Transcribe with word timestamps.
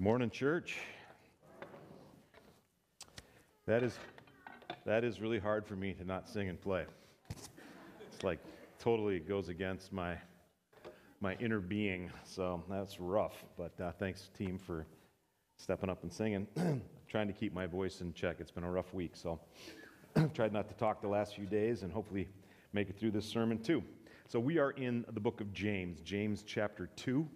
Morning, 0.00 0.30
church. 0.30 0.78
That 3.66 3.82
is, 3.82 3.98
that 4.86 5.04
is 5.04 5.20
really 5.20 5.38
hard 5.38 5.66
for 5.66 5.76
me 5.76 5.92
to 5.92 6.04
not 6.04 6.26
sing 6.26 6.48
and 6.48 6.58
play. 6.58 6.86
It's 8.10 8.24
like 8.24 8.38
totally 8.78 9.18
goes 9.18 9.50
against 9.50 9.92
my, 9.92 10.16
my 11.20 11.34
inner 11.34 11.60
being, 11.60 12.10
so 12.24 12.64
that's 12.70 12.98
rough. 12.98 13.44
But 13.58 13.78
uh, 13.78 13.92
thanks, 13.98 14.30
team, 14.38 14.56
for 14.56 14.86
stepping 15.58 15.90
up 15.90 16.02
and 16.02 16.10
singing. 16.10 16.46
trying 17.06 17.26
to 17.26 17.34
keep 17.34 17.52
my 17.52 17.66
voice 17.66 18.00
in 18.00 18.14
check. 18.14 18.36
It's 18.40 18.50
been 18.50 18.64
a 18.64 18.70
rough 18.70 18.94
week, 18.94 19.12
so 19.12 19.38
I've 20.16 20.32
tried 20.32 20.54
not 20.54 20.66
to 20.68 20.74
talk 20.76 21.02
the 21.02 21.08
last 21.08 21.34
few 21.34 21.44
days 21.44 21.82
and 21.82 21.92
hopefully 21.92 22.26
make 22.72 22.88
it 22.88 22.98
through 22.98 23.10
this 23.10 23.26
sermon 23.26 23.62
too. 23.62 23.84
So 24.28 24.40
we 24.40 24.56
are 24.56 24.70
in 24.70 25.04
the 25.12 25.20
book 25.20 25.42
of 25.42 25.52
James, 25.52 26.00
James 26.00 26.42
chapter 26.42 26.88
2. 26.96 27.28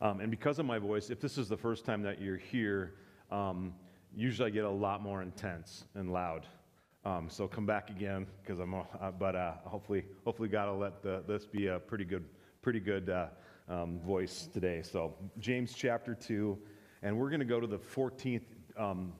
Um, 0.00 0.20
and 0.20 0.30
because 0.30 0.58
of 0.58 0.66
my 0.66 0.78
voice, 0.78 1.10
if 1.10 1.20
this 1.20 1.38
is 1.38 1.48
the 1.48 1.56
first 1.56 1.84
time 1.84 2.02
that 2.02 2.20
you're 2.20 2.36
here, 2.36 2.94
um, 3.30 3.74
usually 4.14 4.48
I 4.48 4.50
get 4.50 4.64
a 4.64 4.70
lot 4.70 5.02
more 5.02 5.22
intense 5.22 5.84
and 5.94 6.12
loud. 6.12 6.46
Um, 7.04 7.28
so 7.28 7.48
come 7.48 7.66
back 7.66 7.90
again 7.90 8.26
because 8.42 8.60
I'm. 8.60 8.74
Uh, 8.74 8.84
but 9.18 9.34
uh, 9.34 9.52
hopefully, 9.64 10.04
hopefully 10.24 10.48
God 10.48 10.68
will 10.68 10.78
let 10.78 11.02
the, 11.02 11.22
this 11.26 11.46
be 11.46 11.68
a 11.68 11.78
pretty 11.78 12.04
good, 12.04 12.24
pretty 12.62 12.80
good 12.80 13.10
uh, 13.10 13.26
um, 13.68 14.00
voice 14.00 14.48
today. 14.52 14.82
So 14.82 15.14
James 15.38 15.74
chapter 15.74 16.14
two, 16.14 16.58
and 17.02 17.16
we're 17.16 17.30
going 17.30 17.40
to 17.40 17.46
go 17.46 17.60
to 17.60 17.66
the 17.66 17.78
14th 17.78 18.42
um, 18.76 19.12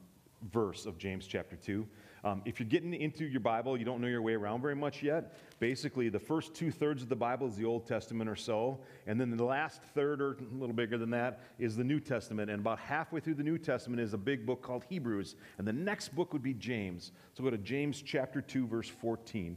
verse 0.53 0.87
of 0.87 0.99
James 0.99 1.27
chapter 1.27 1.57
two. 1.57 1.87
Um, 2.25 2.43
if 2.45 2.59
you're 2.59 2.69
getting 2.69 2.95
into 2.95 3.25
your 3.25 3.41
Bible, 3.41 3.77
you 3.77 3.85
don't 3.85 4.01
know 4.01 4.09
your 4.09 4.23
way 4.23 4.35
around 4.35 4.61
very 4.61 4.75
much 4.75 5.03
yet. 5.03 5.37
Basically, 5.61 6.09
the 6.09 6.19
first 6.19 6.55
two 6.55 6.71
thirds 6.71 7.03
of 7.03 7.09
the 7.09 7.17
Bible 7.17 7.47
is 7.47 7.57
the 7.57 7.65
Old 7.65 7.87
Testament 7.87 8.29
or 8.29 8.37
so, 8.37 8.81
and 9.07 9.21
then 9.21 9.37
the 9.37 9.45
last 9.45 9.83
third, 9.95 10.21
or 10.21 10.33
a 10.33 10.59
little 10.59 10.75
bigger 10.75 10.99
than 10.99 11.11
that, 11.11 11.41
is 11.59 11.77
the 11.77 11.85
New 11.85 12.01
Testament. 12.01 12.51
And 12.51 12.61
about 12.61 12.79
halfway 12.79 13.21
through 13.21 13.35
the 13.35 13.43
New 13.43 13.59
Testament 13.59 14.01
is 14.01 14.15
a 14.15 14.19
big 14.19 14.45
book 14.45 14.63
called 14.63 14.85
Hebrews, 14.89 15.37
and 15.59 15.67
the 15.67 15.73
next 15.73 16.15
book 16.15 16.33
would 16.33 16.43
be 16.43 16.55
James. 16.55 17.13
So 17.35 17.45
go 17.45 17.51
to 17.51 17.59
James 17.59 18.03
chapter 18.03 18.41
2, 18.41 18.67
verse 18.67 18.89
14. 18.89 19.57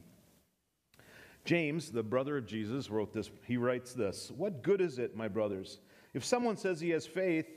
James, 1.43 1.91
the 1.91 2.03
brother 2.03 2.37
of 2.37 2.45
Jesus, 2.45 2.89
wrote 2.89 3.13
this. 3.13 3.31
He 3.47 3.57
writes 3.57 3.93
this 3.93 4.31
What 4.35 4.61
good 4.61 4.81
is 4.81 4.99
it, 4.99 5.15
my 5.15 5.27
brothers, 5.27 5.79
if 6.13 6.23
someone 6.23 6.57
says 6.57 6.79
he 6.79 6.91
has 6.91 7.07
faith 7.07 7.47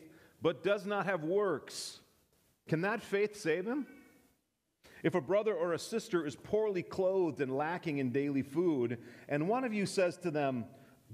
but 0.41 0.63
does 0.63 0.87
not 0.87 1.07
have 1.07 1.25
works? 1.25 2.01
Can 2.69 2.83
that 2.83 3.03
faith 3.03 3.41
save 3.41 3.67
him? 3.67 3.87
If 5.05 5.15
a 5.15 5.21
brother 5.21 5.55
or 5.55 5.75
a 5.75 5.79
sister 5.79 6.27
is 6.27 6.35
poorly 6.35 6.83
clothed 6.83 7.43
and 7.43 7.55
lacking 7.55 7.99
in 7.99 8.11
daily 8.11 8.41
food, 8.41 8.99
and 9.29 9.47
one 9.47 9.63
of 9.63 9.75
you 9.75 9.85
says 9.85 10.17
to 10.19 10.31
them, 10.31 10.65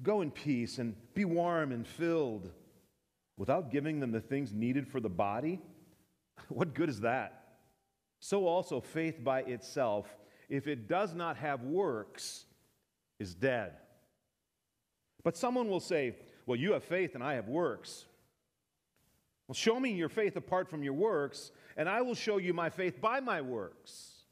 Go 0.04 0.22
in 0.22 0.30
peace 0.30 0.78
and 0.78 0.94
be 1.12 1.24
warm 1.24 1.72
and 1.72 1.86
filled, 1.86 2.52
without 3.36 3.72
giving 3.72 3.98
them 3.98 4.12
the 4.12 4.20
things 4.20 4.54
needed 4.54 4.86
for 4.86 5.00
the 5.00 5.10
body, 5.10 5.60
what 6.48 6.72
good 6.72 6.88
is 6.88 7.00
that? 7.00 7.56
So 8.20 8.46
also, 8.46 8.80
faith 8.80 9.24
by 9.24 9.40
itself, 9.40 10.06
if 10.48 10.68
it 10.68 10.86
does 10.88 11.12
not 11.12 11.36
have 11.38 11.64
works, 11.64 12.44
is 13.18 13.34
dead. 13.34 13.72
But 15.24 15.36
someone 15.36 15.68
will 15.68 15.80
say, 15.80 16.14
Well, 16.46 16.56
you 16.56 16.74
have 16.74 16.84
faith 16.84 17.16
and 17.16 17.24
I 17.24 17.34
have 17.34 17.48
works. 17.48 18.04
Well, 19.48 19.56
show 19.56 19.80
me 19.80 19.90
your 19.90 20.08
faith 20.08 20.36
apart 20.36 20.70
from 20.70 20.84
your 20.84 20.92
works, 20.92 21.50
and 21.76 21.88
I 21.88 22.02
will 22.02 22.14
show 22.14 22.38
you 22.38 22.52
my 22.52 22.70
faith 22.70 23.00
by 23.00 23.20
my 23.20 23.40
works. 23.40 24.24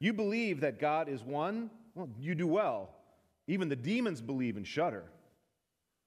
You 0.00 0.12
believe 0.12 0.60
that 0.60 0.78
God 0.78 1.08
is 1.08 1.22
one? 1.22 1.70
Well, 1.94 2.08
you 2.20 2.34
do 2.34 2.46
well. 2.46 2.90
Even 3.46 3.68
the 3.68 3.76
demons 3.76 4.20
believe 4.20 4.56
and 4.56 4.66
shudder. 4.66 5.04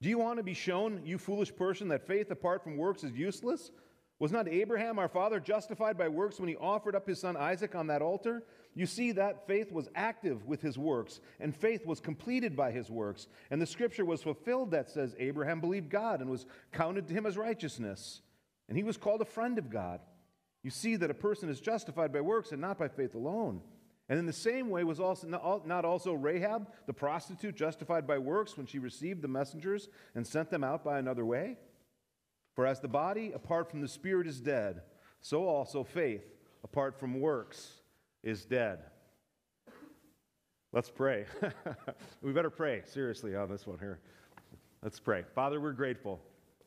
Do 0.02 0.10
you 0.10 0.18
want 0.18 0.38
to 0.38 0.44
be 0.44 0.54
shown, 0.54 1.02
you 1.06 1.18
foolish 1.18 1.56
person, 1.56 1.90
that 1.90 2.08
faith 2.08 2.32
apart 2.32 2.64
from 2.64 2.78
works 2.78 3.04
is 3.04 3.12
useless? 3.12 3.72
Was 4.20 4.32
not 4.32 4.48
Abraham, 4.48 5.00
our 5.00 5.08
father, 5.08 5.40
justified 5.40 5.98
by 5.98 6.08
works 6.08 6.40
when 6.40 6.48
he 6.48 6.56
offered 6.56 6.96
up 6.96 7.08
his 7.08 7.20
son 7.20 7.36
Isaac 7.36 7.76
on 7.76 7.88
that 7.88 8.04
altar? 8.04 8.44
You 8.76 8.86
see 8.86 9.12
that 9.14 9.48
faith 9.48 9.72
was 9.72 9.90
active 9.96 10.46
with 10.46 10.62
his 10.62 10.78
works, 10.78 11.20
and 11.40 11.56
faith 11.56 11.86
was 11.86 12.00
completed 12.00 12.56
by 12.56 12.72
his 12.72 12.90
works. 12.90 13.28
And 13.50 13.62
the 13.62 13.66
scripture 13.66 14.06
was 14.06 14.22
fulfilled 14.22 14.72
that 14.72 14.90
says, 14.90 15.16
Abraham 15.20 15.60
believed 15.60 15.90
God 15.90 16.22
and 16.22 16.30
was 16.30 16.46
counted 16.72 17.08
to 17.08 17.14
him 17.14 17.26
as 17.26 17.36
righteousness. 17.36 18.22
And 18.70 18.78
he 18.78 18.84
was 18.84 18.96
called 18.96 19.22
a 19.22 19.26
friend 19.26 19.58
of 19.58 19.70
God. 19.70 20.00
You 20.64 20.70
see 20.70 20.96
that 20.98 21.10
a 21.10 21.16
person 21.16 21.50
is 21.50 21.60
justified 21.60 22.14
by 22.14 22.22
works 22.22 22.52
and 22.52 22.62
not 22.62 22.78
by 22.78 22.88
faith 22.88 23.16
alone. 23.16 23.62
And 24.10 24.20
in 24.20 24.26
the 24.26 24.34
same 24.34 24.70
way, 24.70 24.84
was 24.84 25.00
also 25.00 25.28
not 25.28 25.86
also 25.86 26.14
Rahab, 26.14 26.68
the 26.86 26.94
prostitute, 26.94 27.56
justified 27.56 28.06
by 28.06 28.18
works 28.18 28.58
when 28.58 28.66
she 28.66 28.78
received 28.78 29.22
the 29.22 29.28
messengers 29.28 29.88
and 30.16 30.28
sent 30.28 30.50
them 30.50 30.64
out 30.64 30.84
by 30.84 31.00
another 31.00 31.26
way? 31.26 31.58
For 32.54 32.68
as 32.68 32.82
the 32.82 32.90
body 32.90 33.32
apart 33.32 33.72
from 33.72 33.82
the 33.82 33.88
spirit 33.88 34.28
is 34.28 34.42
dead, 34.42 34.82
so 35.22 35.48
also 35.48 35.84
faith 35.84 36.26
apart 36.64 37.00
from 37.00 37.22
works 37.22 37.80
is 38.22 38.44
dead. 38.44 38.80
Let's 40.74 40.90
pray. 40.90 41.26
we 42.22 42.34
better 42.34 42.50
pray 42.50 42.84
seriously 42.86 43.36
on 43.36 43.50
this 43.50 43.66
one 43.66 43.80
here. 43.80 44.00
Let's 44.84 45.00
pray. 45.00 45.24
Father, 45.36 45.60
we're 45.60 45.74
grateful. 45.74 46.22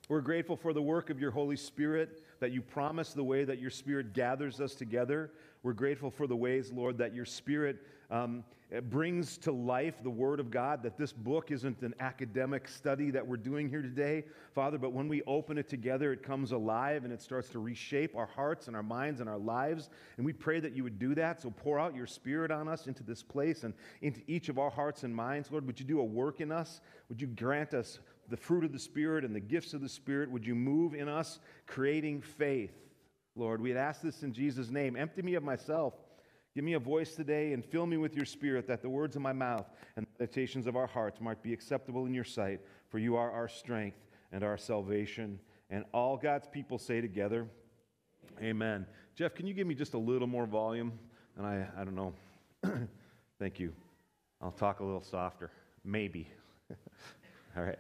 We're 0.09 0.21
grateful 0.21 0.57
for 0.57 0.73
the 0.73 0.83
work 0.83 1.09
of 1.09 1.19
your 1.19 1.31
Holy 1.31 1.57
Spirit, 1.57 2.23
that 2.45 2.53
you 2.53 2.61
promise 2.61 3.15
the 3.15 3.25
way 3.25 3.43
that 3.43 3.59
your 3.59 3.71
Spirit 3.71 4.13
gathers 4.13 4.61
us 4.61 4.75
together. 4.75 5.31
We're 5.63 5.73
grateful 5.73 6.11
for 6.11 6.27
the 6.27 6.37
ways, 6.37 6.71
Lord, 6.71 6.99
that 6.99 7.15
your 7.15 7.25
Spirit 7.25 7.79
um, 8.11 8.45
brings 8.91 9.39
to 9.39 9.51
life 9.51 9.95
the 10.03 10.11
Word 10.11 10.41
of 10.41 10.51
God, 10.51 10.83
that 10.83 10.99
this 10.99 11.11
book 11.11 11.51
isn't 11.51 11.81
an 11.81 11.95
academic 12.01 12.69
study 12.69 13.11
that 13.13 13.27
we're 13.27 13.39
doing 13.39 13.71
here 13.71 13.81
today, 13.81 14.25
Father, 14.55 14.77
but 14.77 14.93
when 14.93 15.09
we 15.09 15.23
open 15.23 15.57
it 15.57 15.71
together, 15.71 16.13
it 16.13 16.23
comes 16.23 16.53
alive 16.53 17.05
and 17.05 17.15
it 17.15 17.23
starts 17.23 17.49
to 17.49 17.61
reshape 17.61 18.15
our 18.15 18.27
hearts 18.27 18.67
and 18.67 18.77
our 18.77 18.83
minds 18.83 19.21
and 19.21 19.29
our 19.31 19.39
lives. 19.39 19.89
And 20.19 20.27
we 20.27 20.35
pray 20.35 20.61
that 20.61 20.77
you 20.77 20.83
would 20.83 20.99
do 20.99 21.15
that. 21.15 21.41
So 21.41 21.49
pour 21.49 21.81
out 21.81 21.97
your 21.97 22.07
Spirit 22.07 22.51
on 22.51 22.69
us 22.69 22.87
into 22.87 23.03
this 23.03 23.23
place 23.23 23.65
and 23.65 23.73
into 24.03 24.21
each 24.27 24.51
of 24.51 24.59
our 24.59 24.71
hearts 24.71 25.03
and 25.03 25.17
minds, 25.17 25.51
Lord. 25.51 25.67
Would 25.67 25.81
you 25.81 25.87
do 25.87 26.01
a 26.01 26.05
work 26.05 26.43
in 26.43 26.53
us? 26.53 26.83
Would 27.09 27.23
you 27.23 27.27
grant 27.27 27.73
us 27.73 28.01
the 28.29 28.37
fruit 28.37 28.65
of 28.65 28.73
the 28.73 28.79
Spirit 28.79 29.25
and 29.25 29.35
the 29.35 29.41
gifts 29.41 29.75
of 29.75 29.81
the 29.81 29.89
Spirit? 29.89 30.31
Would 30.31 30.47
you 30.47 30.55
move 30.55 30.95
in 30.95 31.09
us, 31.09 31.39
creating 31.67 32.23
faith? 32.23 32.73
Lord, 33.37 33.61
we'd 33.61 33.77
ask 33.77 34.01
this 34.01 34.23
in 34.23 34.33
Jesus' 34.33 34.71
name. 34.71 34.97
Empty 34.97 35.23
me 35.23 35.35
of 35.35 35.43
myself 35.43 35.95
Give 36.55 36.63
me 36.63 36.75
a 36.75 36.79
voice 36.79 37.17
today 37.17 37.53
and 37.53 37.65
fill 37.65 37.85
me 37.85 37.97
with 37.97 38.15
your 38.15 38.25
spirit 38.25 38.69
that 38.69 38.81
the 38.81 38.89
words 38.89 39.17
of 39.17 39.23
my 39.23 39.33
mouth 39.33 39.67
and 39.97 40.07
the 40.07 40.11
meditations 40.21 40.69
of 40.69 40.77
our 40.77 40.87
hearts 40.87 41.21
might 41.21 41.43
be 41.43 41.53
acceptable 41.53 42.07
in 42.07 42.15
your 42.15 42.25
sight, 42.25 42.61
for 42.89 43.01
you 43.01 43.17
are 43.17 43.33
our 43.33 43.49
strength 43.49 43.99
and 44.31 44.45
our 44.45 44.57
salvation. 44.57 45.41
And 45.69 45.85
all 45.93 46.17
God's 46.17 46.47
people 46.47 46.79
say 46.79 47.01
together, 47.01 47.49
Amen. 48.41 48.87
Jeff, 49.17 49.35
can 49.35 49.47
you 49.47 49.55
give 49.55 49.67
me 49.67 49.75
just 49.75 49.95
a 49.95 49.99
little 49.99 50.27
more 50.27 50.47
volume? 50.47 50.93
And 51.37 51.47
I, 51.47 51.67
I 51.77 51.85
don't 51.85 51.95
know. 51.95 52.15
Thank 53.39 53.61
you. 53.61 53.73
I'll 54.41 54.51
talk 54.51 54.81
a 54.81 54.85
little 54.85 55.03
softer. 55.03 55.51
Maybe. 55.85 56.29
all 57.57 57.63
right. 57.63 57.79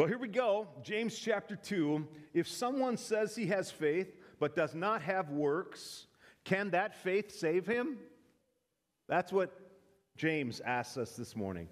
Well, 0.00 0.08
here 0.08 0.16
we 0.16 0.28
go. 0.28 0.66
James 0.82 1.18
chapter 1.18 1.56
2. 1.56 2.08
If 2.32 2.48
someone 2.48 2.96
says 2.96 3.36
he 3.36 3.44
has 3.48 3.70
faith 3.70 4.16
but 4.38 4.56
does 4.56 4.74
not 4.74 5.02
have 5.02 5.28
works, 5.28 6.06
can 6.42 6.70
that 6.70 6.96
faith 6.96 7.30
save 7.30 7.66
him? 7.66 7.98
That's 9.08 9.30
what 9.30 9.54
James 10.16 10.62
asks 10.64 10.96
us 10.96 11.16
this 11.16 11.36
morning. 11.36 11.68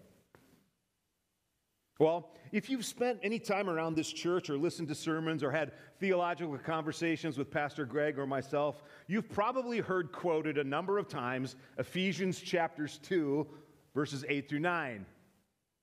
Well, 1.99 2.35
if 2.53 2.69
you've 2.69 2.85
spent 2.85 3.19
any 3.23 3.39
time 3.39 3.71
around 3.71 3.95
this 3.95 4.13
church 4.13 4.51
or 4.51 4.59
listened 4.59 4.89
to 4.89 4.95
sermons 4.95 5.43
or 5.43 5.51
had 5.51 5.73
theological 5.99 6.59
conversations 6.59 7.39
with 7.39 7.51
Pastor 7.51 7.87
Greg 7.87 8.19
or 8.19 8.27
myself, 8.27 8.83
you've 9.07 9.31
probably 9.31 9.79
heard 9.79 10.13
quoted 10.13 10.59
a 10.59 10.65
number 10.65 10.99
of 10.99 11.09
times 11.09 11.57
Ephesians 11.79 12.39
chapters 12.39 13.01
2, 13.05 13.47
verses 13.95 14.23
8 14.29 14.51
through 14.51 14.59
9. 14.59 15.07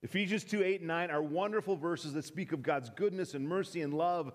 Ephesians 0.04 0.44
2, 0.44 0.64
8, 0.64 0.80
and 0.82 0.88
9 0.88 1.12
are 1.12 1.22
wonderful 1.22 1.76
verses 1.76 2.14
that 2.14 2.26
speak 2.26 2.52
of 2.52 2.62
God's 2.62 2.90
goodness 2.90 3.34
and 3.34 3.48
mercy 3.48 3.82
and 3.82 3.94
love 3.94 4.32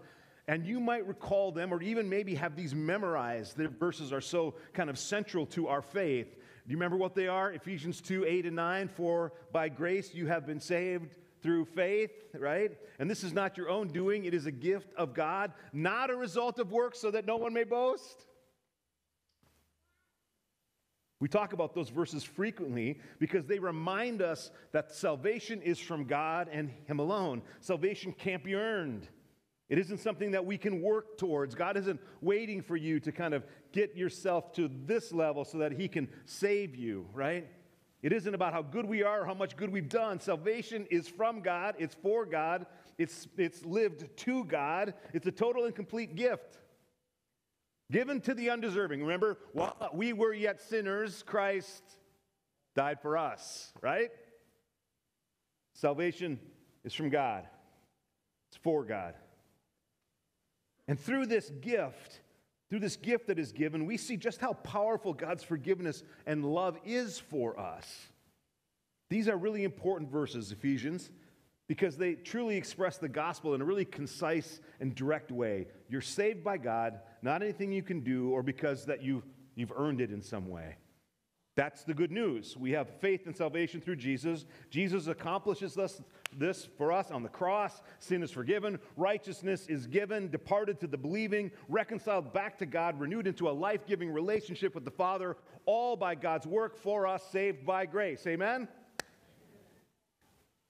and 0.50 0.66
you 0.66 0.80
might 0.80 1.06
recall 1.06 1.52
them 1.52 1.72
or 1.72 1.80
even 1.80 2.08
maybe 2.08 2.34
have 2.34 2.56
these 2.56 2.74
memorized. 2.74 3.56
The 3.56 3.68
verses 3.68 4.12
are 4.12 4.20
so 4.20 4.54
kind 4.72 4.90
of 4.90 4.98
central 4.98 5.46
to 5.46 5.68
our 5.68 5.80
faith. 5.80 6.26
Do 6.34 6.72
you 6.72 6.76
remember 6.76 6.96
what 6.96 7.14
they 7.14 7.28
are? 7.28 7.52
Ephesians 7.52 8.00
2 8.00 8.24
8 8.26 8.46
and 8.46 8.56
9. 8.56 8.88
For 8.88 9.32
by 9.52 9.68
grace 9.68 10.12
you 10.12 10.26
have 10.26 10.48
been 10.48 10.58
saved 10.58 11.14
through 11.40 11.66
faith, 11.66 12.10
right? 12.34 12.76
And 12.98 13.08
this 13.08 13.22
is 13.22 13.32
not 13.32 13.56
your 13.56 13.70
own 13.70 13.88
doing, 13.88 14.24
it 14.24 14.34
is 14.34 14.46
a 14.46 14.50
gift 14.50 14.92
of 14.94 15.14
God, 15.14 15.52
not 15.72 16.10
a 16.10 16.16
result 16.16 16.58
of 16.58 16.72
works, 16.72 16.98
so 16.98 17.12
that 17.12 17.26
no 17.26 17.36
one 17.36 17.54
may 17.54 17.64
boast. 17.64 18.26
We 21.20 21.28
talk 21.28 21.52
about 21.52 21.74
those 21.74 21.90
verses 21.90 22.24
frequently 22.24 22.98
because 23.18 23.46
they 23.46 23.58
remind 23.58 24.22
us 24.22 24.50
that 24.72 24.92
salvation 24.92 25.60
is 25.62 25.78
from 25.78 26.04
God 26.04 26.48
and 26.50 26.70
Him 26.86 26.98
alone. 26.98 27.42
Salvation 27.60 28.12
can't 28.12 28.42
be 28.42 28.54
earned. 28.54 29.06
It 29.68 29.78
isn't 29.78 29.98
something 29.98 30.32
that 30.32 30.44
we 30.44 30.58
can 30.58 30.82
work 30.82 31.18
towards. 31.18 31.54
God 31.54 31.76
isn't 31.76 32.00
waiting 32.20 32.62
for 32.62 32.76
you 32.76 32.98
to 33.00 33.12
kind 33.12 33.34
of 33.34 33.44
get 33.70 33.94
yourself 33.94 34.52
to 34.54 34.68
this 34.86 35.12
level 35.12 35.44
so 35.44 35.58
that 35.58 35.72
He 35.72 35.86
can 35.86 36.08
save 36.24 36.74
you, 36.74 37.06
right? 37.12 37.46
It 38.02 38.12
isn't 38.12 38.34
about 38.34 38.54
how 38.54 38.62
good 38.62 38.86
we 38.86 39.02
are 39.02 39.20
or 39.20 39.26
how 39.26 39.34
much 39.34 39.56
good 39.56 39.70
we've 39.70 39.88
done. 39.88 40.20
Salvation 40.20 40.86
is 40.90 41.06
from 41.06 41.40
God, 41.40 41.74
it's 41.78 41.94
for 41.94 42.24
God, 42.24 42.64
it's, 43.00 43.28
it's 43.38 43.64
lived 43.64 44.14
to 44.18 44.44
God. 44.44 44.92
It's 45.14 45.26
a 45.26 45.32
total 45.32 45.64
and 45.64 45.74
complete 45.74 46.16
gift. 46.16 46.58
Given 47.90 48.20
to 48.22 48.34
the 48.34 48.50
undeserving. 48.50 49.00
Remember, 49.00 49.38
while 49.52 49.90
we 49.92 50.12
were 50.12 50.32
yet 50.32 50.60
sinners, 50.60 51.24
Christ 51.26 51.82
died 52.76 53.00
for 53.00 53.18
us, 53.18 53.72
right? 53.80 54.10
Salvation 55.74 56.38
is 56.84 56.94
from 56.94 57.10
God, 57.10 57.46
it's 58.48 58.58
for 58.62 58.84
God. 58.84 59.14
And 60.86 60.98
through 60.98 61.26
this 61.26 61.50
gift, 61.60 62.20
through 62.68 62.80
this 62.80 62.96
gift 62.96 63.26
that 63.26 63.38
is 63.38 63.52
given, 63.52 63.86
we 63.86 63.96
see 63.96 64.16
just 64.16 64.40
how 64.40 64.52
powerful 64.52 65.12
God's 65.12 65.42
forgiveness 65.42 66.04
and 66.26 66.44
love 66.44 66.78
is 66.84 67.18
for 67.18 67.58
us. 67.58 68.08
These 69.08 69.28
are 69.28 69.36
really 69.36 69.64
important 69.64 70.10
verses, 70.10 70.52
Ephesians, 70.52 71.10
because 71.66 71.96
they 71.96 72.14
truly 72.14 72.56
express 72.56 72.98
the 72.98 73.08
gospel 73.08 73.54
in 73.54 73.60
a 73.60 73.64
really 73.64 73.84
concise 73.84 74.60
and 74.80 74.94
direct 74.94 75.32
way. 75.32 75.66
You're 75.88 76.00
saved 76.00 76.44
by 76.44 76.58
God, 76.58 77.00
not 77.22 77.42
anything 77.42 77.72
you 77.72 77.82
can 77.82 78.00
do 78.00 78.30
or 78.30 78.42
because 78.42 78.86
that 78.86 79.02
you've, 79.02 79.24
you've 79.54 79.72
earned 79.76 80.00
it 80.00 80.10
in 80.10 80.22
some 80.22 80.48
way. 80.48 80.76
That's 81.56 81.82
the 81.84 81.92
good 81.92 82.12
news. 82.12 82.56
We 82.56 82.70
have 82.72 82.88
faith 83.00 83.26
and 83.26 83.36
salvation 83.36 83.80
through 83.80 83.96
Jesus. 83.96 84.46
Jesus 84.70 85.08
accomplishes 85.08 85.74
this, 85.74 86.00
this 86.34 86.68
for 86.78 86.92
us 86.92 87.10
on 87.10 87.22
the 87.22 87.28
cross. 87.28 87.82
Sin 87.98 88.22
is 88.22 88.30
forgiven, 88.30 88.78
righteousness 88.96 89.66
is 89.66 89.86
given, 89.86 90.30
departed 90.30 90.80
to 90.80 90.86
the 90.86 90.96
believing, 90.96 91.50
reconciled 91.68 92.32
back 92.32 92.56
to 92.58 92.66
God, 92.66 92.98
renewed 92.98 93.26
into 93.26 93.48
a 93.48 93.50
life 93.50 93.84
giving 93.86 94.10
relationship 94.10 94.74
with 94.74 94.84
the 94.84 94.90
Father, 94.90 95.36
all 95.66 95.96
by 95.96 96.14
God's 96.14 96.46
work 96.46 96.78
for 96.78 97.06
us, 97.06 97.22
saved 97.30 97.66
by 97.66 97.84
grace. 97.84 98.26
Amen? 98.26 98.68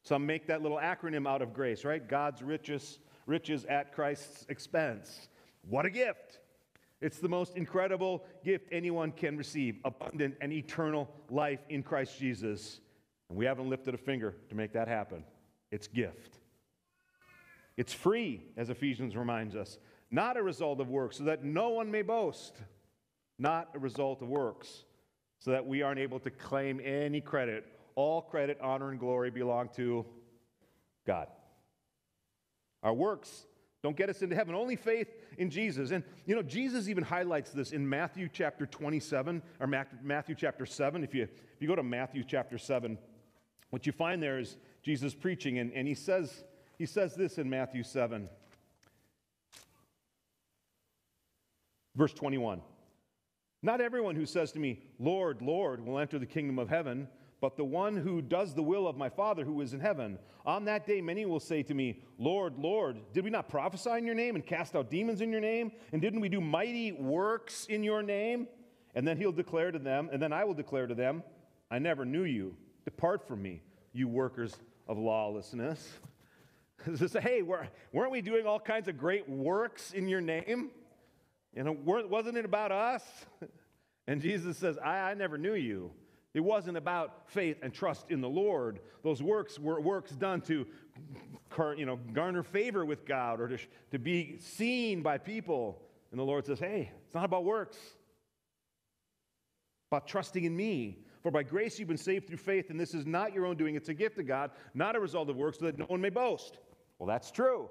Some 0.03 0.27
make 0.27 0.47
that 0.47 0.63
little 0.63 0.79
acronym 0.79 1.29
out 1.29 1.43
of 1.43 1.53
grace, 1.53 1.85
right? 1.85 2.07
God's 2.09 2.43
riches, 2.43 2.99
riches 3.27 3.65
at 3.67 3.93
Christ's 3.93 4.47
expense. 4.49 5.29
What 5.63 5.87
a 5.87 5.91
gift! 5.91 6.41
It's 7.01 7.19
the 7.19 7.29
most 7.29 7.57
incredible 7.57 8.25
gift 8.45 8.69
anyone 8.71 9.13
can 9.13 9.39
receive 9.39 9.79
abundant 9.85 10.37
and 10.41 10.53
eternal 10.53 11.09
life 11.31 11.61
in 11.71 11.83
Christ 11.83 12.19
Jesus. 12.19 12.81
And 13.29 13.39
we 13.39 13.47
haven't 13.47 13.71
lifted 13.71 13.95
a 13.95 13.99
finger 13.99 14.37
to 14.51 14.55
make 14.55 14.73
that 14.75 14.87
happen. 14.87 15.25
It's 15.71 15.87
gift. 15.87 16.39
It's 17.77 17.93
free, 17.93 18.43
as 18.57 18.69
Ephesians 18.69 19.17
reminds 19.17 19.57
us, 19.57 19.79
not 20.11 20.37
a 20.37 20.43
result 20.43 20.81
of 20.81 20.91
works, 20.91 21.17
so 21.17 21.25
that 21.25 21.45
no 21.45 21.71
one 21.71 21.91
may 21.91 22.03
boast. 22.03 22.57
Not 23.39 23.71
a 23.75 23.79
result 23.79 24.21
of 24.21 24.29
works, 24.29 24.85
so 25.39 25.53
that 25.53 25.65
we 25.65 25.81
aren't 25.81 26.01
able 26.01 26.21
to 26.21 26.31
claim 26.31 26.79
any 26.85 27.23
credit. 27.23 27.67
All 27.95 28.21
credit, 28.21 28.59
honor, 28.61 28.91
and 28.91 29.01
glory 29.01 29.31
belong 29.31 29.71
to 29.77 30.05
God. 31.07 31.29
Our 32.83 32.93
works 32.93 33.47
don't 33.83 33.97
get 33.97 34.11
us 34.11 34.21
into 34.21 34.37
heaven. 34.37 34.55
Only 34.55 34.77
faith 34.77 35.09
in 35.39 35.49
Jesus. 35.49 35.91
And, 35.91 36.05
you 36.27 36.35
know, 36.35 36.43
Jesus 36.43 36.89
even 36.89 37.03
highlights 37.03 37.51
this 37.51 37.73
in 37.73 37.89
Matthew 37.89 38.29
chapter 38.31 38.67
27, 38.67 39.43
or 39.59 39.67
Matthew 39.67 40.35
chapter 40.35 40.67
7. 40.67 41.03
If 41.03 41.15
you, 41.15 41.23
if 41.23 41.61
you 41.61 41.69
go 41.69 41.77
to 41.77 41.83
Matthew 41.83 42.23
chapter 42.27 42.59
7, 42.59 42.99
what 43.71 43.87
you 43.87 43.93
find 43.93 44.23
there 44.23 44.39
is 44.39 44.59
Jesus 44.83 45.15
preaching, 45.15 45.59
and, 45.59 45.73
and 45.73 45.89
he, 45.89 45.95
says, 45.95 46.45
he 46.79 46.85
says 46.85 47.15
this 47.15 47.39
in 47.39 47.49
Matthew 47.49 47.83
7, 47.83 48.29
verse 51.97 52.13
21. 52.13 52.61
Not 53.63 53.81
everyone 53.81 54.15
who 54.15 54.27
says 54.27 54.53
to 54.53 54.59
me, 54.59 54.81
Lord, 54.99 55.41
Lord, 55.41 55.85
will 55.85 55.99
enter 55.99 56.19
the 56.19 56.27
kingdom 56.27 56.59
of 56.59 56.69
heaven 56.69 57.09
but 57.41 57.57
the 57.57 57.65
one 57.65 57.97
who 57.97 58.21
does 58.21 58.55
the 58.55 58.63
will 58.63 58.87
of 58.87 58.97
my 58.97 59.09
Father 59.09 59.45
who 59.45 59.61
is 59.61 59.73
in 59.73 59.81
heaven. 59.81 60.19
On 60.45 60.65
that 60.67 60.87
day, 60.87 61.01
many 61.01 61.25
will 61.25 61.41
say 61.41 61.63
to 61.63 61.75
me, 61.75 62.03
Lord, 62.19 62.59
Lord, 62.59 62.99
did 63.13 63.25
we 63.25 63.31
not 63.31 63.49
prophesy 63.49 63.91
in 63.91 64.05
your 64.05 64.15
name 64.15 64.35
and 64.35 64.45
cast 64.45 64.77
out 64.77 64.91
demons 64.91 65.21
in 65.21 65.33
your 65.33 65.41
name? 65.41 65.73
And 65.93 66.03
didn't 66.03 66.21
we 66.21 66.29
do 66.29 66.41
mighty 66.41 66.93
works 66.93 67.67
in 67.67 67.83
your 67.83 68.03
name? 68.03 68.47
And 68.95 69.07
then 69.07 69.17
he'll 69.17 69.33
declare 69.33 69.71
to 69.71 69.79
them, 69.79 70.11
and 70.13 70.21
then 70.21 70.33
I 70.33 70.45
will 70.45 70.55
declare 70.55 70.87
to 70.87 70.95
them, 70.95 71.23
I 71.71 71.79
never 71.79 72.05
knew 72.05 72.25
you. 72.25 72.57
Depart 72.85 73.27
from 73.27 73.43
me, 73.43 73.63
you 73.93 74.09
workers 74.09 74.55
of 74.89 74.99
lawlessness. 74.99 75.89
say, 77.07 77.21
hey, 77.21 77.43
weren't 77.43 78.11
we 78.11 78.21
doing 78.21 78.47
all 78.47 78.61
kinds 78.61 78.89
of 78.89 78.99
great 78.99 79.29
works 79.29 79.93
in 79.93 80.09
your 80.09 80.21
name? 80.21 80.71
You 81.55 81.65
know, 81.65 81.77
wasn't 81.85 82.37
it 82.37 82.45
about 82.45 82.73
us? 82.73 83.03
And 84.07 84.21
Jesus 84.21 84.59
says, 84.59 84.77
I, 84.79 85.11
I 85.11 85.15
never 85.15 85.39
knew 85.39 85.55
you. 85.55 85.93
It 86.33 86.41
wasn't 86.41 86.77
about 86.77 87.31
faith 87.31 87.59
and 87.63 87.75
trust 87.75 88.07
in 88.11 88.21
the 88.21 88.29
Lord. 88.29 88.81
Those 89.03 89.23
works 89.23 89.59
were 89.59 89.81
works 89.81 90.13
done 90.13 90.41
to 90.43 90.67
you 91.77 91.87
know, 91.87 91.99
garner 92.13 92.43
favor 92.43 92.85
with 92.85 93.05
God 93.05 93.41
or 93.41 93.49
to, 93.49 93.59
to 93.91 93.99
be 93.99 94.39
seen 94.39 95.03
by 95.03 95.19
people. 95.19 95.83
And 96.11 96.19
the 96.19 96.25
Lord 96.25 96.47
says, 96.47 96.59
hey, 96.59 96.91
it's 97.05 97.15
not 97.15 97.25
about 97.25 97.45
works, 97.45 97.77
about 99.91 100.07
trusting 100.07 100.45
in 100.45 100.57
me. 100.57 100.99
For 101.23 101.31
by 101.31 101.43
grace 101.43 101.79
you've 101.79 101.89
been 101.89 101.99
saved 101.99 102.29
through 102.29 102.39
faith, 102.39 102.71
and 102.71 102.81
this 102.81 102.95
is 102.95 103.05
not 103.05 103.35
your 103.35 103.45
own 103.45 103.57
doing, 103.57 103.75
it's 103.75 103.91
a 103.91 103.95
gift 103.95 104.19
of 104.19 104.27
God, 104.27 104.53
not 104.73 104.97
a 104.97 105.01
result 105.01 105.29
of 105.29 105.37
works, 105.37 105.59
so 105.59 105.67
that 105.67 105.79
no 105.79 105.85
one 105.87 106.01
may 106.01 106.09
boast. 106.09 106.59
Well, 106.99 107.07
that's 107.07 107.31
true. 107.31 107.69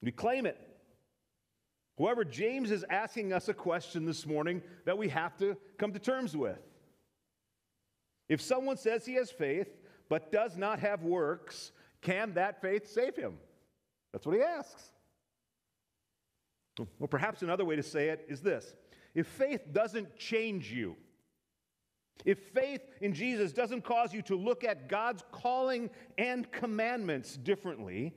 We 0.00 0.10
claim 0.10 0.46
it. 0.46 0.58
However, 1.98 2.24
James 2.24 2.70
is 2.70 2.84
asking 2.88 3.32
us 3.32 3.48
a 3.48 3.54
question 3.54 4.04
this 4.04 4.26
morning 4.26 4.62
that 4.84 4.96
we 4.96 5.08
have 5.08 5.36
to 5.38 5.56
come 5.78 5.92
to 5.92 5.98
terms 5.98 6.36
with. 6.36 6.58
If 8.34 8.40
someone 8.40 8.76
says 8.76 9.06
he 9.06 9.14
has 9.14 9.30
faith 9.30 9.68
but 10.08 10.32
does 10.32 10.56
not 10.56 10.80
have 10.80 11.04
works, 11.04 11.70
can 12.00 12.34
that 12.34 12.60
faith 12.60 12.90
save 12.90 13.14
him? 13.14 13.38
That's 14.12 14.26
what 14.26 14.34
he 14.34 14.42
asks. 14.42 14.90
Well, 16.76 17.06
perhaps 17.08 17.42
another 17.42 17.64
way 17.64 17.76
to 17.76 17.82
say 17.84 18.08
it 18.08 18.26
is 18.28 18.40
this 18.40 18.74
if 19.14 19.28
faith 19.28 19.60
doesn't 19.72 20.18
change 20.18 20.72
you, 20.72 20.96
if 22.24 22.40
faith 22.52 22.80
in 23.00 23.14
Jesus 23.14 23.52
doesn't 23.52 23.84
cause 23.84 24.12
you 24.12 24.22
to 24.22 24.34
look 24.34 24.64
at 24.64 24.88
God's 24.88 25.22
calling 25.30 25.88
and 26.18 26.50
commandments 26.50 27.36
differently, 27.36 28.16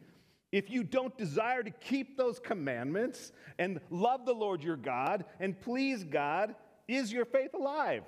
if 0.52 0.72
you 0.72 0.84
don't 0.84 1.16
desire 1.16 1.62
to 1.62 1.70
keep 1.70 2.18
those 2.18 2.40
commandments 2.40 3.34
and 3.60 3.80
love 3.92 4.26
the 4.26 4.34
Lord 4.34 4.64
your 4.64 4.78
God 4.78 5.26
and 5.40 5.62
please 5.62 6.04
God, 6.04 6.56
is 6.88 7.14
your 7.14 7.26
faith 7.26 7.54
alive? 7.54 8.02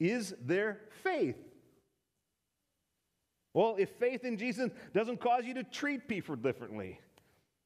Is 0.00 0.34
there 0.44 0.80
faith? 1.04 1.36
Well, 3.52 3.76
if 3.78 3.90
faith 3.90 4.24
in 4.24 4.36
Jesus 4.36 4.70
doesn't 4.94 5.20
cause 5.20 5.44
you 5.44 5.54
to 5.54 5.64
treat 5.64 6.08
people 6.08 6.36
differently, 6.36 6.98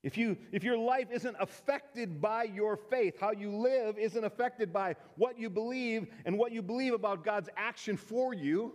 if, 0.03 0.19
you, 0.19 0.37
if 0.53 0.65
your 0.65 0.77
life 0.77 1.09
isn't 1.13 1.37
affected 1.39 2.21
by 2.21 2.45
your 2.45 2.77
faith, 2.77 3.19
how 3.21 3.33
you 3.33 3.51
live 3.51 3.97
isn't 3.99 4.25
affected 4.25 4.73
by 4.73 4.97
what 5.17 5.39
you 5.39 5.49
believe 5.49 6.09
and 6.27 6.37
what 6.37 6.53
you 6.53 6.61
believe 6.61 6.93
about 6.93 7.25
God's 7.25 7.49
action 7.57 7.97
for 7.97 8.35
you, 8.35 8.75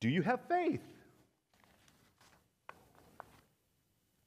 do 0.00 0.08
you 0.08 0.22
have 0.22 0.40
faith? 0.48 0.82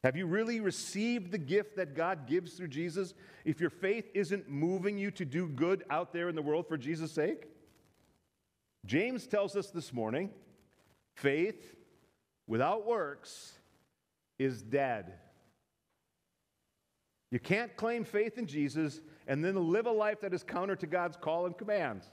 Have 0.03 0.15
you 0.15 0.25
really 0.25 0.59
received 0.59 1.31
the 1.31 1.37
gift 1.37 1.75
that 1.75 1.93
God 1.93 2.27
gives 2.27 2.53
through 2.53 2.69
Jesus 2.69 3.13
if 3.45 3.59
your 3.59 3.69
faith 3.69 4.05
isn't 4.13 4.49
moving 4.49 4.97
you 4.97 5.11
to 5.11 5.25
do 5.25 5.47
good 5.49 5.83
out 5.89 6.13
there 6.13 6.29
in 6.29 6.35
the 6.35 6.41
world 6.41 6.67
for 6.67 6.77
Jesus' 6.77 7.11
sake? 7.11 7.47
James 8.85 9.27
tells 9.27 9.55
us 9.55 9.69
this 9.69 9.91
morning 9.91 10.29
faith 11.15 11.75
without 12.47 12.85
works 12.85 13.53
is 14.39 14.61
dead. 14.61 15.13
You 17.31 17.39
can't 17.39 17.75
claim 17.75 18.05
faith 18.05 18.37
in 18.37 18.45
Jesus 18.45 19.01
and 19.27 19.43
then 19.43 19.55
live 19.71 19.85
a 19.85 19.91
life 19.91 20.21
that 20.21 20.33
is 20.33 20.43
counter 20.43 20.75
to 20.77 20.87
God's 20.87 21.17
call 21.17 21.45
and 21.45 21.57
commands. 21.57 22.05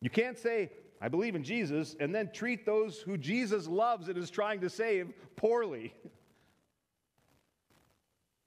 You 0.00 0.10
can't 0.10 0.38
say, 0.38 0.72
I 1.00 1.08
believe 1.08 1.34
in 1.34 1.44
Jesus, 1.44 1.94
and 2.00 2.14
then 2.14 2.30
treat 2.32 2.66
those 2.66 2.98
who 2.98 3.16
Jesus 3.16 3.66
loves 3.68 4.08
and 4.08 4.18
is 4.18 4.30
trying 4.30 4.60
to 4.60 4.70
save 4.70 5.12
poorly. 5.36 5.94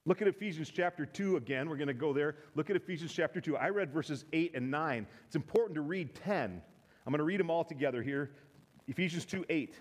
Look 0.05 0.21
at 0.21 0.27
Ephesians 0.27 0.69
chapter 0.69 1.05
2 1.05 1.37
again. 1.37 1.69
We're 1.69 1.75
going 1.75 1.87
to 1.87 1.93
go 1.93 2.13
there. 2.13 2.35
Look 2.55 2.69
at 2.69 2.75
Ephesians 2.75 3.13
chapter 3.13 3.41
2. 3.41 3.57
I 3.57 3.69
read 3.69 3.91
verses 3.91 4.25
8 4.31 4.55
and 4.55 4.71
9. 4.71 5.05
It's 5.27 5.35
important 5.35 5.75
to 5.75 5.81
read 5.81 6.15
10. 6.15 6.61
I'm 7.05 7.11
going 7.11 7.19
to 7.19 7.23
read 7.23 7.39
them 7.39 7.49
all 7.49 7.63
together 7.63 8.01
here. 8.01 8.31
Ephesians 8.87 9.25
2 9.25 9.45
8. 9.49 9.75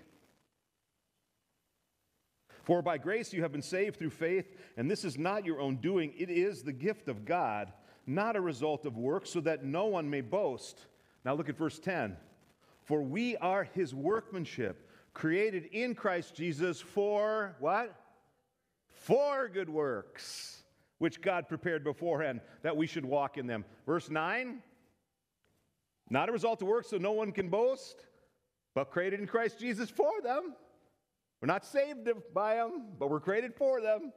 For 2.63 2.81
by 2.81 2.97
grace 2.97 3.33
you 3.33 3.41
have 3.41 3.51
been 3.51 3.61
saved 3.61 3.97
through 3.97 4.11
faith, 4.11 4.45
and 4.77 4.91
this 4.91 5.03
is 5.03 5.17
not 5.17 5.45
your 5.45 5.59
own 5.59 5.77
doing, 5.77 6.13
it 6.15 6.29
is 6.29 6.61
the 6.61 6.73
gift 6.73 7.07
of 7.07 7.25
God, 7.25 7.73
not 8.05 8.35
a 8.35 8.41
result 8.41 8.85
of 8.85 8.97
works, 8.97 9.31
so 9.31 9.39
that 9.41 9.63
no 9.63 9.85
one 9.85 10.07
may 10.09 10.21
boast. 10.21 10.85
Now 11.25 11.33
look 11.33 11.49
at 11.49 11.57
verse 11.57 11.79
10. 11.79 12.15
For 12.83 13.01
we 13.01 13.37
are 13.37 13.63
his 13.63 13.95
workmanship, 13.95 14.87
created 15.13 15.65
in 15.71 15.95
Christ 15.95 16.35
Jesus 16.35 16.79
for 16.79 17.55
what? 17.59 17.95
For 19.09 19.49
good 19.49 19.69
works, 19.69 20.61
which 20.99 21.19
God 21.19 21.49
prepared 21.49 21.83
beforehand 21.83 22.41
that 22.61 22.77
we 22.77 22.85
should 22.85 23.03
walk 23.03 23.39
in 23.39 23.47
them. 23.47 23.65
Verse 23.87 24.07
9, 24.07 24.61
not 26.11 26.29
a 26.29 26.31
result 26.31 26.61
of 26.61 26.67
works, 26.67 26.89
so 26.89 26.97
no 26.97 27.13
one 27.13 27.31
can 27.31 27.49
boast. 27.49 28.05
but 28.75 28.91
created 28.91 29.19
in 29.19 29.27
Christ 29.27 29.59
Jesus 29.59 29.89
for 29.89 30.21
them. 30.21 30.53
We're 31.41 31.47
not 31.47 31.65
saved 31.65 32.07
by 32.33 32.55
them, 32.55 32.83
but 32.99 33.09
we're 33.09 33.19
created 33.19 33.55
for 33.55 33.81
them. 33.81 34.13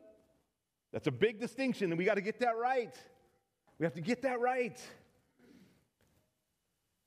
That's 0.93 1.07
a 1.07 1.13
big 1.13 1.41
distinction, 1.41 1.91
and 1.91 1.99
we 1.99 2.05
got 2.05 2.17
to 2.17 2.21
get 2.21 2.41
that 2.41 2.57
right. 2.57 2.95
We 3.79 3.87
have 3.87 3.95
to 3.95 4.03
get 4.03 4.23
that 4.23 4.41
right. 4.41 4.81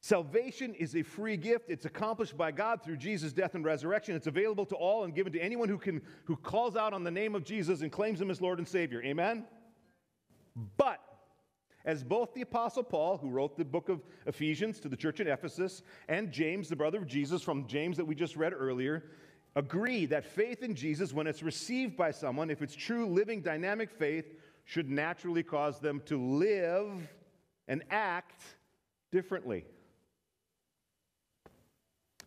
Salvation 0.05 0.75
is 0.75 0.95
a 0.95 1.01
free 1.01 1.35
gift. 1.35 1.71
It's 1.71 1.85
accomplished 1.85 2.37
by 2.37 2.51
God 2.51 2.83
through 2.83 2.97
Jesus' 2.97 3.33
death 3.33 3.55
and 3.55 3.65
resurrection. 3.65 4.15
It's 4.15 4.27
available 4.27 4.63
to 4.67 4.75
all 4.75 5.03
and 5.03 5.15
given 5.15 5.33
to 5.33 5.39
anyone 5.39 5.67
who, 5.67 5.79
can, 5.79 5.99
who 6.25 6.35
calls 6.35 6.75
out 6.75 6.93
on 6.93 7.03
the 7.03 7.09
name 7.09 7.33
of 7.33 7.43
Jesus 7.43 7.81
and 7.81 7.91
claims 7.91 8.21
him 8.21 8.29
as 8.29 8.39
Lord 8.39 8.59
and 8.59 8.67
Savior. 8.67 9.01
Amen? 9.03 9.45
But, 10.77 10.99
as 11.85 12.03
both 12.03 12.35
the 12.35 12.41
Apostle 12.41 12.83
Paul, 12.83 13.17
who 13.17 13.31
wrote 13.31 13.57
the 13.57 13.65
book 13.65 13.89
of 13.89 14.03
Ephesians 14.27 14.79
to 14.81 14.89
the 14.89 14.95
church 14.95 15.21
in 15.21 15.27
Ephesus, 15.27 15.81
and 16.07 16.31
James, 16.31 16.69
the 16.69 16.75
brother 16.75 16.99
of 16.99 17.07
Jesus, 17.07 17.41
from 17.41 17.65
James 17.65 17.97
that 17.97 18.05
we 18.05 18.13
just 18.13 18.35
read 18.35 18.53
earlier, 18.53 19.05
agree 19.55 20.05
that 20.05 20.23
faith 20.23 20.61
in 20.61 20.75
Jesus, 20.75 21.13
when 21.13 21.25
it's 21.25 21.41
received 21.41 21.97
by 21.97 22.11
someone, 22.11 22.51
if 22.51 22.61
it's 22.61 22.75
true, 22.75 23.07
living, 23.07 23.41
dynamic 23.41 23.89
faith, 23.89 24.35
should 24.65 24.87
naturally 24.87 25.41
cause 25.41 25.79
them 25.79 25.99
to 26.05 26.21
live 26.21 26.91
and 27.67 27.81
act 27.89 28.43
differently. 29.11 29.65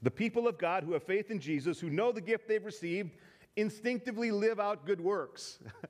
The 0.02 0.10
people 0.10 0.46
of 0.46 0.58
God 0.58 0.84
who 0.84 0.92
have 0.92 1.02
faith 1.02 1.30
in 1.30 1.40
Jesus, 1.40 1.80
who 1.80 1.90
know 1.90 2.12
the 2.12 2.20
gift 2.20 2.48
they've 2.48 2.64
received, 2.64 3.10
instinctively 3.56 4.30
live 4.30 4.60
out 4.60 4.86
good 4.86 5.00
works. 5.00 5.58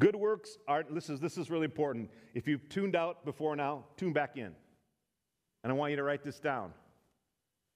good 0.00 0.14
works 0.14 0.58
are, 0.68 0.84
this 0.88 1.10
is, 1.10 1.18
this 1.18 1.36
is 1.36 1.50
really 1.50 1.64
important. 1.64 2.10
If 2.34 2.46
you've 2.46 2.68
tuned 2.68 2.94
out 2.94 3.24
before 3.24 3.56
now, 3.56 3.84
tune 3.96 4.12
back 4.12 4.36
in. 4.36 4.52
And 5.64 5.72
I 5.72 5.74
want 5.74 5.90
you 5.90 5.96
to 5.96 6.04
write 6.04 6.22
this 6.22 6.38
down. 6.38 6.72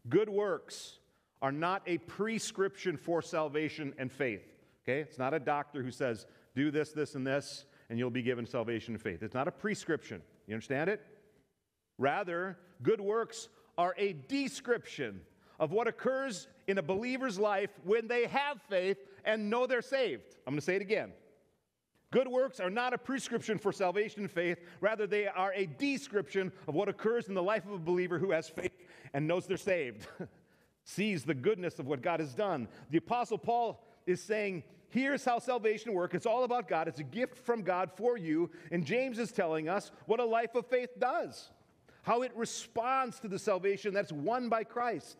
Good 0.08 0.28
works 0.28 0.98
are 1.42 1.52
not 1.52 1.82
a 1.86 1.98
prescription 1.98 2.96
for 2.96 3.20
salvation 3.20 3.92
and 3.98 4.12
faith. 4.12 4.46
Okay? 4.84 5.00
It's 5.00 5.18
not 5.18 5.34
a 5.34 5.40
doctor 5.40 5.82
who 5.82 5.90
says, 5.90 6.26
do 6.54 6.70
this, 6.70 6.92
this, 6.92 7.16
and 7.16 7.26
this, 7.26 7.64
and 7.90 7.98
you'll 7.98 8.10
be 8.10 8.22
given 8.22 8.46
salvation 8.46 8.94
and 8.94 9.02
faith. 9.02 9.22
It's 9.22 9.34
not 9.34 9.48
a 9.48 9.52
prescription. 9.52 10.22
You 10.46 10.54
understand 10.54 10.88
it? 10.88 11.04
Rather, 11.98 12.58
good 12.82 13.00
works 13.00 13.48
are 13.78 13.94
a 13.98 14.12
description 14.12 15.20
of 15.58 15.72
what 15.72 15.86
occurs 15.86 16.48
in 16.66 16.78
a 16.78 16.82
believer's 16.82 17.38
life 17.38 17.70
when 17.84 18.08
they 18.08 18.26
have 18.26 18.60
faith 18.68 18.98
and 19.24 19.50
know 19.50 19.66
they're 19.66 19.82
saved. 19.82 20.36
I'm 20.46 20.52
going 20.52 20.60
to 20.60 20.64
say 20.64 20.76
it 20.76 20.82
again. 20.82 21.12
Good 22.10 22.28
works 22.28 22.60
are 22.60 22.70
not 22.70 22.94
a 22.94 22.98
prescription 22.98 23.58
for 23.58 23.72
salvation 23.72 24.20
and 24.22 24.30
faith. 24.30 24.58
Rather, 24.80 25.06
they 25.06 25.26
are 25.26 25.52
a 25.52 25.66
description 25.66 26.52
of 26.68 26.74
what 26.74 26.88
occurs 26.88 27.28
in 27.28 27.34
the 27.34 27.42
life 27.42 27.66
of 27.66 27.72
a 27.72 27.78
believer 27.78 28.18
who 28.18 28.30
has 28.30 28.48
faith 28.48 28.70
and 29.12 29.26
knows 29.26 29.46
they're 29.46 29.56
saved, 29.56 30.06
sees 30.84 31.24
the 31.24 31.34
goodness 31.34 31.78
of 31.78 31.86
what 31.86 32.02
God 32.02 32.20
has 32.20 32.32
done. 32.32 32.68
The 32.90 32.98
Apostle 32.98 33.38
Paul 33.38 33.84
is 34.06 34.22
saying, 34.22 34.62
Here's 34.90 35.24
how 35.24 35.40
salvation 35.40 35.92
works. 35.92 36.14
It's 36.14 36.26
all 36.26 36.44
about 36.44 36.68
God. 36.68 36.86
It's 36.86 37.00
a 37.00 37.04
gift 37.04 37.38
from 37.38 37.62
God 37.62 37.90
for 37.96 38.16
you. 38.16 38.48
And 38.70 38.84
James 38.84 39.18
is 39.18 39.32
telling 39.32 39.68
us 39.68 39.90
what 40.06 40.20
a 40.20 40.24
life 40.24 40.54
of 40.54 40.68
faith 40.68 40.90
does 41.00 41.50
how 42.04 42.22
it 42.22 42.32
responds 42.36 43.18
to 43.20 43.28
the 43.28 43.38
salvation 43.38 43.92
that's 43.92 44.12
won 44.12 44.48
by 44.48 44.62
Christ. 44.62 45.16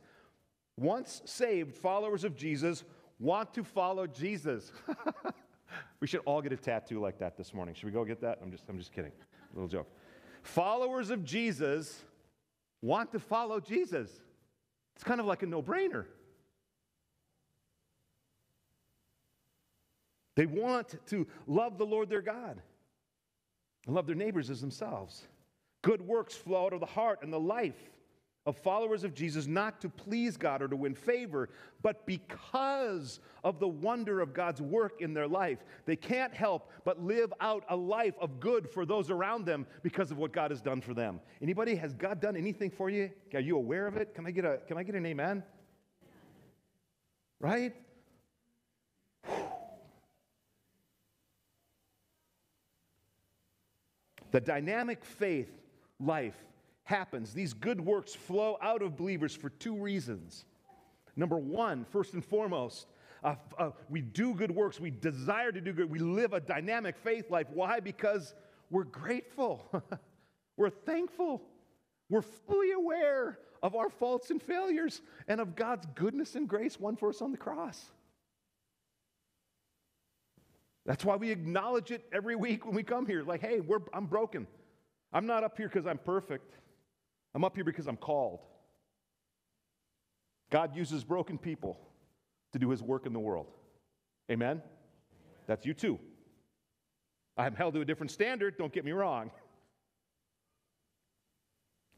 Once 0.77 1.23
saved, 1.25 1.75
followers 1.75 2.25
of 2.25 2.37
Jesus 2.37 2.85
want 3.19 3.55
to 3.55 3.65
follow 3.65 4.07
Jesus. 4.07 4.71
we 6.01 6.07
should 6.07 6.21
all 6.27 6.43
get 6.43 6.53
a 6.53 6.57
tattoo 6.57 7.01
like 7.01 7.19
that 7.19 7.37
this 7.37 7.55
morning. 7.55 7.75
Should 7.75 7.87
we 7.87 7.93
go 7.93 8.05
get 8.05 8.21
that? 8.21 8.39
I'm 8.43 8.51
just, 8.51 8.65
I'm 8.69 8.79
just 8.79 8.93
kidding. 8.93 9.13
A 9.13 9.55
little 9.55 9.69
joke. 9.69 9.89
Followers 10.43 11.09
of 11.09 11.25
Jesus 11.25 12.03
want 12.83 13.13
to 13.13 13.19
follow 13.19 13.61
Jesus. 13.61 14.11
It's 14.95 15.05
kind 15.05 15.21
of 15.21 15.27
like 15.27 15.43
a 15.43 15.47
no 15.47 15.63
brainer. 15.63 16.05
They 20.37 20.45
want 20.45 20.97
to 21.07 21.27
love 21.47 21.79
the 21.79 21.87
Lord 21.87 22.11
their 22.11 22.21
God 22.21 22.61
and 23.87 23.95
love 23.95 24.07
their 24.07 24.17
neighbors 24.17 24.51
as 24.51 24.61
themselves. 24.61 25.27
Good 25.85 26.01
works 26.01 26.35
flow 26.35 26.65
out 26.65 26.73
of 26.73 26.81
the 26.81 26.87
heart 26.87 27.19
and 27.21 27.31
the 27.31 27.39
life 27.39 27.91
of 28.47 28.57
followers 28.57 29.05
of 29.05 29.15
Jesus, 29.15 29.47
not 29.47 29.83
to 29.83 29.91
please 29.91 30.39
God 30.39 30.63
or 30.63 30.69
to 30.69 30.77
win 30.77 30.95
favor, 30.95 31.51
but 31.83 32.07
because 32.07 33.21
of 33.43 33.61
the 33.61 33.69
wonder 33.69 34.23
of 34.23 34.33
God's 34.33 34.63
work 34.63 35.03
in 35.03 35.13
their 35.13 35.29
life. 35.29 35.59
They 35.85 35.97
can't 35.97 36.33
help 36.33 36.71
but 36.87 37.03
live 37.05 37.35
out 37.39 37.65
a 37.69 37.77
life 37.77 38.15
of 38.19 38.41
good 38.41 38.67
for 38.67 38.87
those 38.87 39.11
around 39.11 39.45
them 39.45 39.67
because 39.83 40.11
of 40.11 40.17
what 40.17 40.33
God 40.33 40.51
has 40.53 40.63
done 40.63 40.81
for 40.81 40.95
them. 40.95 41.21
Anybody, 41.43 41.75
has 41.75 41.93
God 41.93 42.19
done 42.19 42.35
anything 42.35 42.71
for 42.71 42.89
you? 42.89 43.11
Are 43.35 43.41
you 43.41 43.59
aware 43.59 43.87
of 43.87 43.99
it? 43.99 44.15
Can 44.15 44.27
I 44.27 44.31
get, 44.31 44.47
a, 44.47 44.61
can 44.67 44.79
I 44.79 44.85
get 44.85 44.95
an 44.95 45.05
amen? 45.05 45.43
Right? 47.41 47.75
The 54.31 54.41
dynamic 54.41 55.05
faith 55.05 55.64
life 56.01 56.37
happens. 56.85 57.33
These 57.33 57.55
good 57.55 57.81
works 57.81 58.15
flow 58.15 58.59
out 58.61 58.83
of 58.83 58.97
believers 58.97 59.35
for 59.35 59.51
two 59.51 59.77
reasons. 59.77 60.45
Number 61.17 61.39
one, 61.39 61.85
first 61.85 62.15
and 62.15 62.25
foremost, 62.25 62.87
uh, 63.23 63.37
uh, 63.59 63.71
we 63.89 64.03
do 64.03 64.35
good 64.35 64.51
works. 64.51 64.79
We 64.79 64.91
desire 64.91 65.51
to 65.51 65.61
do 65.61 65.73
good. 65.73 65.91
We 65.91 65.99
live 65.99 66.33
a 66.33 66.41
dynamic 66.41 66.97
faith 66.99 67.31
life. 67.31 67.47
Why? 67.53 67.81
Because 67.81 68.35
we're 68.71 68.85
grateful. 68.85 69.65
we're 70.57 70.71
thankful. 70.71 71.43
We're 72.11 72.23
fully 72.23 72.73
aware 72.73 73.39
of 73.63 73.75
our 73.75 73.89
faults 73.89 74.31
and 74.31 74.43
failures 74.43 75.01
and 75.27 75.41
of 75.41 75.57
God's 75.57 75.87
goodness 75.95 76.35
and 76.35 76.47
grace 76.47 76.79
won 76.79 76.97
for 76.97 77.09
us 77.09 77.23
on 77.23 77.33
the 77.33 77.39
cross. 77.39 77.83
That's 80.85 81.03
why 81.03 81.17
we 81.17 81.31
acknowledge 81.31 81.91
it 81.91 82.05
every 82.13 82.37
week 82.37 82.67
when 82.67 82.75
we 82.75 82.83
come 82.83 83.07
here. 83.07 83.23
Like, 83.23 83.41
hey, 83.41 83.61
I'm 83.95 84.05
broken. 84.05 84.47
I'm 85.15 85.27
not 85.27 85.45
up 85.45 85.57
here 85.57 85.69
because 85.69 85.87
I'm 85.87 85.99
perfect, 85.99 86.57
I'm 87.35 87.45
up 87.45 87.55
here 87.55 87.65
because 87.65 87.87
I'm 87.87 87.97
called. 87.97 88.41
God 90.51 90.77
uses 90.77 91.05
broken 91.05 91.39
people 91.39 91.79
to 92.53 92.59
do 92.59 92.69
his 92.69 92.83
work 92.83 93.07
in 93.07 93.13
the 93.13 93.21
world. 93.21 93.47
Amen? 94.31 94.61
That's 95.47 95.65
you 95.65 95.73
too. 95.73 95.99
I'm 97.37 97.55
held 97.55 97.75
to 97.75 97.81
a 97.81 97.85
different 97.85 98.11
standard, 98.11 98.59
don't 98.59 98.73
get 98.73 98.85
me 98.85 98.93
wrong. 98.93 99.31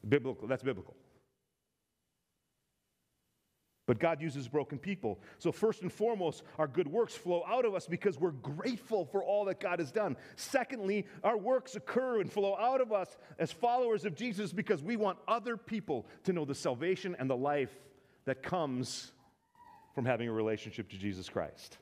Biblical, 0.07 0.47
that's 0.47 0.63
biblical. 0.63 0.95
But 3.87 4.01
God 4.01 4.21
uses 4.21 4.49
broken 4.49 4.79
people. 4.79 5.21
So, 5.39 5.53
first 5.53 5.83
and 5.83 5.93
foremost, 5.93 6.43
our 6.59 6.67
good 6.67 6.89
works 6.89 7.15
flow 7.15 7.45
out 7.47 7.65
of 7.65 7.75
us 7.75 7.87
because 7.87 8.19
we're 8.19 8.33
grateful 8.33 9.05
for 9.05 9.23
all 9.23 9.45
that 9.45 9.61
God 9.61 9.79
has 9.79 9.93
done. 9.93 10.17
Secondly, 10.35 11.07
our 11.23 11.37
works 11.37 11.77
occur 11.77 12.21
and 12.21 12.31
flow 12.31 12.57
out 12.57 12.81
of 12.81 12.93
us 12.93 13.17
as 13.39 13.53
followers 13.53 14.05
of 14.05 14.17
Jesus 14.17 14.53
because 14.53 14.83
we 14.83 14.97
want 14.97 15.19
other 15.29 15.57
people 15.57 16.07
to 16.25 16.33
know 16.33 16.45
the 16.45 16.55
salvation 16.55 17.15
and 17.19 17.31
the 17.31 17.37
life 17.37 17.73
that 18.25 18.43
comes 18.43 19.13
from 19.95 20.05
having 20.05 20.29
a 20.29 20.33
relationship 20.33 20.91
to 20.91 20.99
Jesus 20.99 21.29
Christ. 21.29 21.79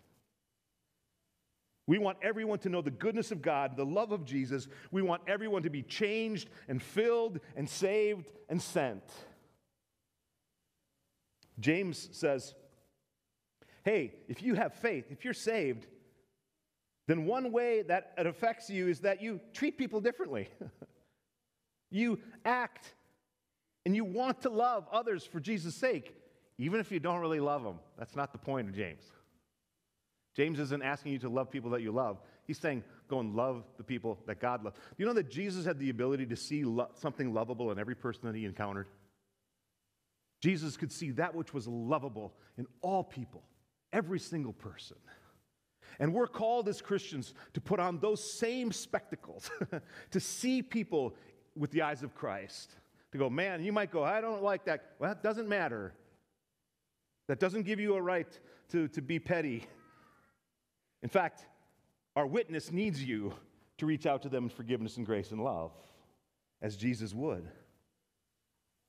We 1.86 1.98
want 1.98 2.18
everyone 2.22 2.58
to 2.60 2.68
know 2.68 2.80
the 2.80 2.90
goodness 2.90 3.30
of 3.30 3.42
God, 3.42 3.76
the 3.76 3.84
love 3.84 4.12
of 4.12 4.24
Jesus. 4.24 4.68
We 4.90 5.02
want 5.02 5.22
everyone 5.26 5.62
to 5.64 5.70
be 5.70 5.82
changed 5.82 6.48
and 6.68 6.82
filled 6.82 7.40
and 7.56 7.68
saved 7.68 8.30
and 8.48 8.60
sent. 8.60 9.02
James 11.60 12.08
says, 12.12 12.54
hey, 13.84 14.14
if 14.28 14.42
you 14.42 14.54
have 14.54 14.74
faith, 14.74 15.06
if 15.10 15.24
you're 15.24 15.34
saved, 15.34 15.86
then 17.06 17.26
one 17.26 17.52
way 17.52 17.82
that 17.82 18.12
it 18.16 18.26
affects 18.26 18.70
you 18.70 18.88
is 18.88 19.00
that 19.00 19.22
you 19.22 19.40
treat 19.52 19.76
people 19.76 20.00
differently. 20.00 20.48
you 21.90 22.18
act 22.44 22.94
and 23.84 23.94
you 23.94 24.04
want 24.04 24.40
to 24.42 24.50
love 24.50 24.86
others 24.90 25.24
for 25.24 25.38
Jesus' 25.38 25.74
sake, 25.74 26.14
even 26.58 26.80
if 26.80 26.90
you 26.90 26.98
don't 26.98 27.20
really 27.20 27.40
love 27.40 27.62
them. 27.62 27.78
That's 27.98 28.16
not 28.16 28.32
the 28.32 28.38
point 28.38 28.68
of 28.68 28.74
James. 28.74 29.02
James 30.34 30.58
isn't 30.58 30.82
asking 30.82 31.12
you 31.12 31.18
to 31.20 31.28
love 31.28 31.50
people 31.50 31.70
that 31.70 31.82
you 31.82 31.92
love. 31.92 32.18
He's 32.46 32.58
saying, 32.58 32.82
go 33.08 33.20
and 33.20 33.34
love 33.34 33.64
the 33.76 33.84
people 33.84 34.18
that 34.26 34.40
God 34.40 34.64
loves. 34.64 34.76
You 34.98 35.06
know 35.06 35.12
that 35.12 35.30
Jesus 35.30 35.64
had 35.64 35.78
the 35.78 35.90
ability 35.90 36.26
to 36.26 36.36
see 36.36 36.64
lo- 36.64 36.90
something 36.94 37.32
lovable 37.32 37.70
in 37.70 37.78
every 37.78 37.94
person 37.94 38.22
that 38.24 38.34
he 38.34 38.44
encountered? 38.44 38.88
Jesus 40.44 40.76
could 40.76 40.92
see 40.92 41.10
that 41.12 41.34
which 41.34 41.54
was 41.54 41.66
lovable 41.66 42.34
in 42.58 42.66
all 42.82 43.02
people, 43.02 43.42
every 43.94 44.18
single 44.18 44.52
person. 44.52 44.98
And 45.98 46.12
we're 46.12 46.26
called 46.26 46.68
as 46.68 46.82
Christians 46.82 47.32
to 47.54 47.62
put 47.62 47.80
on 47.80 47.98
those 47.98 48.22
same 48.22 48.70
spectacles, 48.70 49.50
to 50.10 50.20
see 50.20 50.60
people 50.60 51.14
with 51.56 51.70
the 51.70 51.80
eyes 51.80 52.02
of 52.02 52.14
Christ. 52.14 52.74
To 53.12 53.18
go, 53.18 53.30
man, 53.30 53.64
you 53.64 53.72
might 53.72 53.90
go, 53.90 54.04
I 54.04 54.20
don't 54.20 54.42
like 54.42 54.66
that. 54.66 54.90
Well, 54.98 55.08
that 55.08 55.22
doesn't 55.22 55.48
matter. 55.48 55.94
That 57.26 57.40
doesn't 57.40 57.62
give 57.62 57.80
you 57.80 57.94
a 57.94 58.02
right 58.02 58.38
to, 58.68 58.88
to 58.88 59.00
be 59.00 59.18
petty. 59.18 59.64
In 61.02 61.08
fact, 61.08 61.46
our 62.16 62.26
witness 62.26 62.70
needs 62.70 63.02
you 63.02 63.32
to 63.78 63.86
reach 63.86 64.04
out 64.04 64.20
to 64.24 64.28
them 64.28 64.44
in 64.44 64.50
forgiveness 64.50 64.98
and 64.98 65.06
grace 65.06 65.30
and 65.30 65.42
love, 65.42 65.72
as 66.60 66.76
Jesus 66.76 67.14
would. 67.14 67.48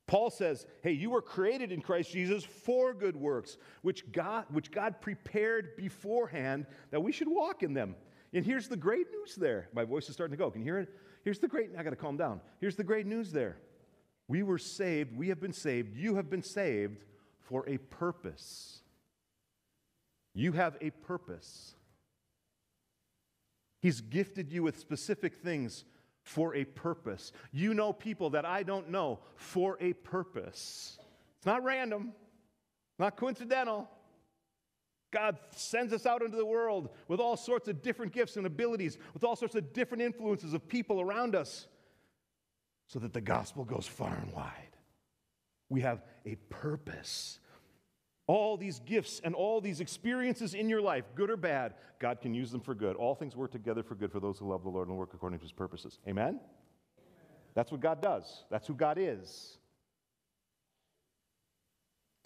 Paul 0.07 0.29
says, 0.29 0.67
hey, 0.83 0.91
you 0.91 1.09
were 1.09 1.21
created 1.21 1.71
in 1.71 1.81
Christ 1.81 2.11
Jesus 2.11 2.43
for 2.43 2.93
good 2.93 3.15
works, 3.15 3.57
which 3.81 4.11
God, 4.11 4.45
which 4.51 4.71
God 4.71 5.01
prepared 5.01 5.75
beforehand 5.75 6.67
that 6.91 7.01
we 7.01 7.11
should 7.11 7.27
walk 7.27 7.63
in 7.63 7.73
them. 7.73 7.95
And 8.31 8.45
here's 8.45 8.67
the 8.67 8.77
great 8.77 9.07
news 9.11 9.35
there. 9.35 9.69
My 9.73 9.83
voice 9.83 10.07
is 10.07 10.13
starting 10.13 10.37
to 10.37 10.43
go. 10.43 10.51
Can 10.51 10.61
you 10.61 10.65
hear 10.65 10.79
it? 10.79 10.89
Here's 11.23 11.39
the 11.39 11.47
great, 11.47 11.71
I 11.77 11.81
got 11.81 11.89
to 11.89 11.95
calm 11.95 12.17
down. 12.17 12.41
Here's 12.59 12.75
the 12.75 12.83
great 12.83 13.07
news 13.07 13.31
there. 13.31 13.57
We 14.27 14.43
were 14.43 14.59
saved, 14.59 15.15
we 15.15 15.29
have 15.29 15.39
been 15.39 15.53
saved, 15.53 15.95
you 15.95 16.15
have 16.15 16.29
been 16.29 16.43
saved 16.43 17.03
for 17.39 17.67
a 17.67 17.77
purpose. 17.77 18.81
You 20.33 20.51
have 20.51 20.77
a 20.81 20.89
purpose. 20.89 21.75
He's 23.81 24.01
gifted 24.01 24.51
you 24.51 24.63
with 24.63 24.79
specific 24.79 25.35
things 25.35 25.85
for 26.25 26.55
a 26.55 26.65
purpose. 26.65 27.31
You 27.51 27.73
know 27.73 27.93
people 27.93 28.31
that 28.31 28.45
I 28.45 28.63
don't 28.63 28.89
know 28.89 29.19
for 29.35 29.77
a 29.79 29.93
purpose. 29.93 30.97
It's 31.37 31.45
not 31.45 31.63
random, 31.63 32.13
not 32.99 33.15
coincidental. 33.15 33.87
God 35.11 35.37
sends 35.55 35.93
us 35.93 36.05
out 36.05 36.23
into 36.23 36.35
the 36.35 36.45
world 36.45 36.89
with 37.07 37.19
all 37.19 37.37
sorts 37.37 37.69
of 37.69 37.81
different 37.81 38.11
gifts 38.11 38.37
and 38.37 38.45
abilities, 38.45 38.97
with 39.13 39.23
all 39.23 39.35
sorts 39.35 39.55
of 39.55 39.71
different 39.71 40.01
influences 40.01 40.53
of 40.53 40.67
people 40.67 40.99
around 40.99 41.35
us, 41.35 41.67
so 42.87 42.99
that 42.99 43.13
the 43.13 43.21
gospel 43.21 43.63
goes 43.63 43.85
far 43.85 44.15
and 44.15 44.33
wide. 44.33 44.75
We 45.69 45.81
have 45.81 46.03
a 46.25 46.35
purpose. 46.49 47.39
All 48.27 48.57
these 48.57 48.79
gifts 48.79 49.21
and 49.23 49.35
all 49.35 49.61
these 49.61 49.79
experiences 49.79 50.53
in 50.53 50.67
your 50.67 50.81
life, 50.81 51.05
good 51.13 51.29
or 51.29 51.37
bad, 51.37 51.75
God 51.99 52.21
can 52.21 52.33
use 52.33 52.51
them 52.51 52.61
for 52.61 52.73
good. 52.73 52.95
All 52.95 53.13
things 53.13 53.35
work 53.35 53.51
together 53.51 53.83
for 53.83 53.95
good 53.95 54.11
for 54.11 54.19
those 54.19 54.39
who 54.39 54.49
love 54.49 54.63
the 54.63 54.69
Lord 54.69 54.87
and 54.87 54.97
work 54.97 55.11
according 55.13 55.39
to 55.39 55.43
his 55.43 55.51
purposes. 55.51 55.99
Amen? 56.07 56.39
That's 57.53 57.71
what 57.71 57.81
God 57.81 58.01
does, 58.01 58.43
that's 58.49 58.67
who 58.67 58.73
God 58.73 58.97
is. 58.99 59.57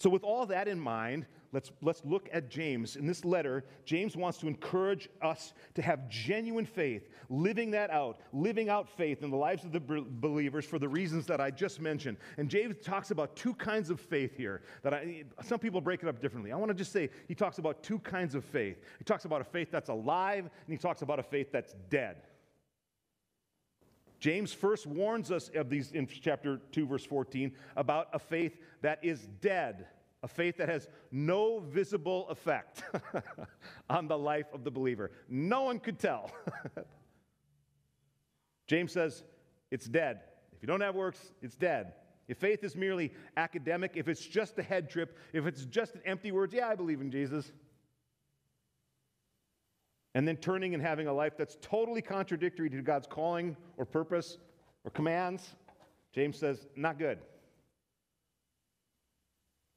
So, 0.00 0.08
with 0.08 0.24
all 0.24 0.46
that 0.46 0.66
in 0.66 0.80
mind, 0.80 1.26
let's, 1.52 1.72
let's 1.82 2.04
look 2.04 2.28
at 2.32 2.48
James. 2.48 2.96
In 2.96 3.06
this 3.06 3.24
letter, 3.24 3.64
James 3.84 4.16
wants 4.16 4.38
to 4.38 4.46
encourage 4.46 5.08
us 5.22 5.52
to 5.74 5.82
have 5.82 6.08
genuine 6.08 6.64
faith, 6.64 7.08
living 7.28 7.70
that 7.72 7.90
out, 7.90 8.20
living 8.32 8.68
out 8.68 8.88
faith 8.88 9.22
in 9.22 9.30
the 9.30 9.36
lives 9.36 9.64
of 9.64 9.72
the 9.72 9.80
believers 9.80 10.64
for 10.64 10.78
the 10.78 10.88
reasons 10.88 11.26
that 11.26 11.40
I 11.40 11.50
just 11.50 11.80
mentioned. 11.80 12.16
And 12.36 12.48
James 12.48 12.76
talks 12.82 13.10
about 13.10 13.36
two 13.36 13.54
kinds 13.54 13.90
of 13.90 14.00
faith 14.00 14.36
here 14.36 14.62
that 14.82 14.94
I, 14.94 15.24
some 15.42 15.58
people 15.58 15.80
break 15.80 16.02
it 16.02 16.08
up 16.08 16.20
differently. 16.20 16.52
I 16.52 16.56
want 16.56 16.70
to 16.70 16.74
just 16.74 16.92
say 16.92 17.10
he 17.28 17.34
talks 17.34 17.58
about 17.58 17.82
two 17.82 17.98
kinds 17.98 18.34
of 18.34 18.44
faith. 18.44 18.78
He 18.98 19.04
talks 19.04 19.24
about 19.24 19.40
a 19.40 19.44
faith 19.44 19.68
that's 19.70 19.88
alive, 19.88 20.44
and 20.44 20.72
he 20.72 20.78
talks 20.78 21.02
about 21.02 21.18
a 21.18 21.24
faith 21.24 21.50
that's 21.52 21.74
dead. 21.88 22.16
James 24.20 24.52
first 24.52 24.86
warns 24.86 25.30
us 25.30 25.50
of 25.54 25.70
these 25.70 25.92
in 25.92 26.06
chapter 26.06 26.60
2, 26.72 26.86
verse 26.86 27.06
14, 27.06 27.52
about 27.76 28.08
a 28.12 28.18
faith 28.18 28.58
that 28.82 28.98
is 29.02 29.26
dead 29.40 29.86
a 30.22 30.28
faith 30.28 30.56
that 30.58 30.68
has 30.68 30.88
no 31.10 31.60
visible 31.60 32.28
effect 32.28 32.82
on 33.90 34.06
the 34.06 34.18
life 34.18 34.46
of 34.52 34.64
the 34.64 34.70
believer. 34.70 35.10
No 35.28 35.62
one 35.62 35.78
could 35.78 35.98
tell. 35.98 36.30
James 38.66 38.92
says 38.92 39.24
it's 39.70 39.86
dead. 39.86 40.20
If 40.52 40.62
you 40.62 40.66
don't 40.66 40.82
have 40.82 40.94
works, 40.94 41.32
it's 41.42 41.56
dead. 41.56 41.94
If 42.28 42.38
faith 42.38 42.62
is 42.62 42.76
merely 42.76 43.12
academic, 43.36 43.92
if 43.94 44.06
it's 44.06 44.24
just 44.24 44.58
a 44.58 44.62
head 44.62 44.88
trip, 44.88 45.16
if 45.32 45.46
it's 45.46 45.64
just 45.64 45.94
an 45.94 46.02
empty 46.04 46.30
words, 46.30 46.54
yeah, 46.54 46.68
I 46.68 46.76
believe 46.76 47.00
in 47.00 47.10
Jesus. 47.10 47.50
And 50.14 50.28
then 50.28 50.36
turning 50.36 50.74
and 50.74 50.82
having 50.82 51.06
a 51.06 51.12
life 51.12 51.36
that's 51.36 51.56
totally 51.60 52.02
contradictory 52.02 52.68
to 52.70 52.82
God's 52.82 53.06
calling 53.06 53.56
or 53.76 53.84
purpose 53.84 54.38
or 54.84 54.90
commands, 54.90 55.56
James 56.12 56.38
says, 56.38 56.66
not 56.76 56.98
good. 56.98 57.18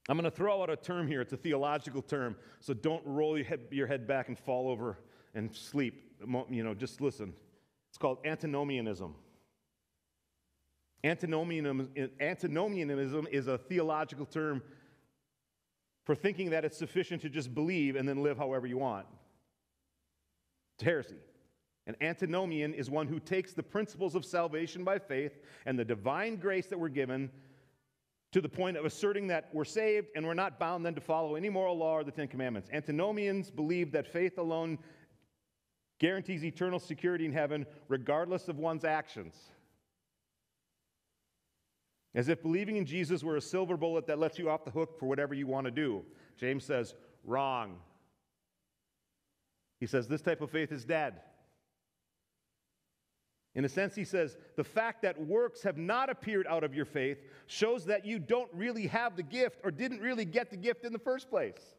I'm 0.09 0.17
going 0.17 0.29
to 0.29 0.35
throw 0.35 0.61
out 0.61 0.69
a 0.69 0.75
term 0.75 1.07
here. 1.07 1.21
It's 1.21 1.33
a 1.33 1.37
theological 1.37 2.01
term, 2.01 2.35
so 2.59 2.73
don't 2.73 3.01
roll 3.05 3.37
your 3.37 3.45
head, 3.45 3.61
your 3.71 3.87
head 3.87 4.05
back 4.05 4.27
and 4.27 4.37
fall 4.37 4.69
over 4.69 4.99
and 5.33 5.55
sleep. 5.55 6.11
You 6.49 6.63
know, 6.63 6.73
just 6.73 6.99
listen. 6.99 7.33
It's 7.89 7.97
called 7.97 8.17
antinomianism. 8.25 9.15
Antinomianism, 11.03 11.89
antinomianism 12.19 13.27
is 13.31 13.47
a 13.47 13.57
theological 13.57 14.25
term 14.25 14.61
for 16.05 16.15
thinking 16.15 16.49
that 16.49 16.65
it's 16.65 16.77
sufficient 16.77 17.21
to 17.21 17.29
just 17.29 17.53
believe 17.53 17.95
and 17.95 18.07
then 18.07 18.23
live 18.23 18.37
however 18.37 18.67
you 18.67 18.77
want. 18.77 19.05
It's 20.75 20.83
heresy. 20.83 21.17
An 21.87 21.95
antinomian 22.01 22.73
is 22.73 22.89
one 22.89 23.07
who 23.07 23.19
takes 23.19 23.53
the 23.53 23.63
principles 23.63 24.15
of 24.15 24.25
salvation 24.25 24.83
by 24.83 24.99
faith 24.99 25.33
and 25.65 25.77
the 25.77 25.85
divine 25.85 26.37
grace 26.37 26.67
that 26.67 26.79
we're 26.79 26.89
given 26.89 27.29
to 28.33 28.41
the 28.41 28.49
point 28.49 28.75
of 28.75 28.83
asserting 28.83 29.27
that 29.27 29.49
we're 29.53 29.63
saved 29.63 30.07
and 30.15 30.25
we're 30.25 30.33
not 30.33 30.59
bound 30.59 30.83
then 30.83 30.95
to 30.95 31.01
follow 31.01 31.35
any 31.35 31.49
moral 31.49 31.77
law 31.77 31.93
or 31.93 32.03
the 32.03 32.11
Ten 32.11 32.27
Commandments. 32.27 32.67
Antinomians 32.73 33.51
believe 33.51 33.91
that 33.91 34.07
faith 34.07 34.39
alone 34.39 34.79
guarantees 35.99 36.43
eternal 36.43 36.79
security 36.79 37.25
in 37.25 37.31
heaven 37.31 37.65
regardless 37.87 38.47
of 38.47 38.57
one's 38.57 38.83
actions. 38.83 39.35
As 42.15 42.27
if 42.27 42.41
believing 42.41 42.77
in 42.77 42.85
Jesus 42.85 43.23
were 43.23 43.37
a 43.37 43.41
silver 43.41 43.77
bullet 43.77 44.07
that 44.07 44.17
lets 44.17 44.39
you 44.39 44.49
off 44.49 44.65
the 44.65 44.71
hook 44.71 44.99
for 44.99 45.05
whatever 45.05 45.35
you 45.35 45.45
want 45.45 45.65
to 45.65 45.71
do. 45.71 46.03
James 46.37 46.63
says, 46.63 46.95
wrong. 47.23 47.77
He 49.79 49.85
says, 49.85 50.07
this 50.07 50.21
type 50.21 50.41
of 50.41 50.49
faith 50.49 50.71
is 50.71 50.85
dead. 50.85 51.21
In 53.55 53.65
a 53.65 53.69
sense, 53.69 53.93
he 53.93 54.03
says, 54.03 54.37
the 54.55 54.63
fact 54.63 55.03
that 55.03 55.19
works 55.19 55.61
have 55.61 55.77
not 55.77 56.09
appeared 56.09 56.47
out 56.47 56.63
of 56.63 56.73
your 56.73 56.85
faith 56.85 57.19
shows 57.45 57.85
that 57.85 58.05
you 58.05 58.17
don't 58.17 58.49
really 58.51 58.87
have 58.87 59.15
the 59.15 59.23
gift 59.23 59.59
or 59.63 59.69
didn't 59.69 59.99
really 59.99 60.25
get 60.25 60.49
the 60.49 60.57
gift 60.57 60.85
in 60.85 60.91
the 60.91 60.99
first 60.99 61.29
place. 61.29 61.75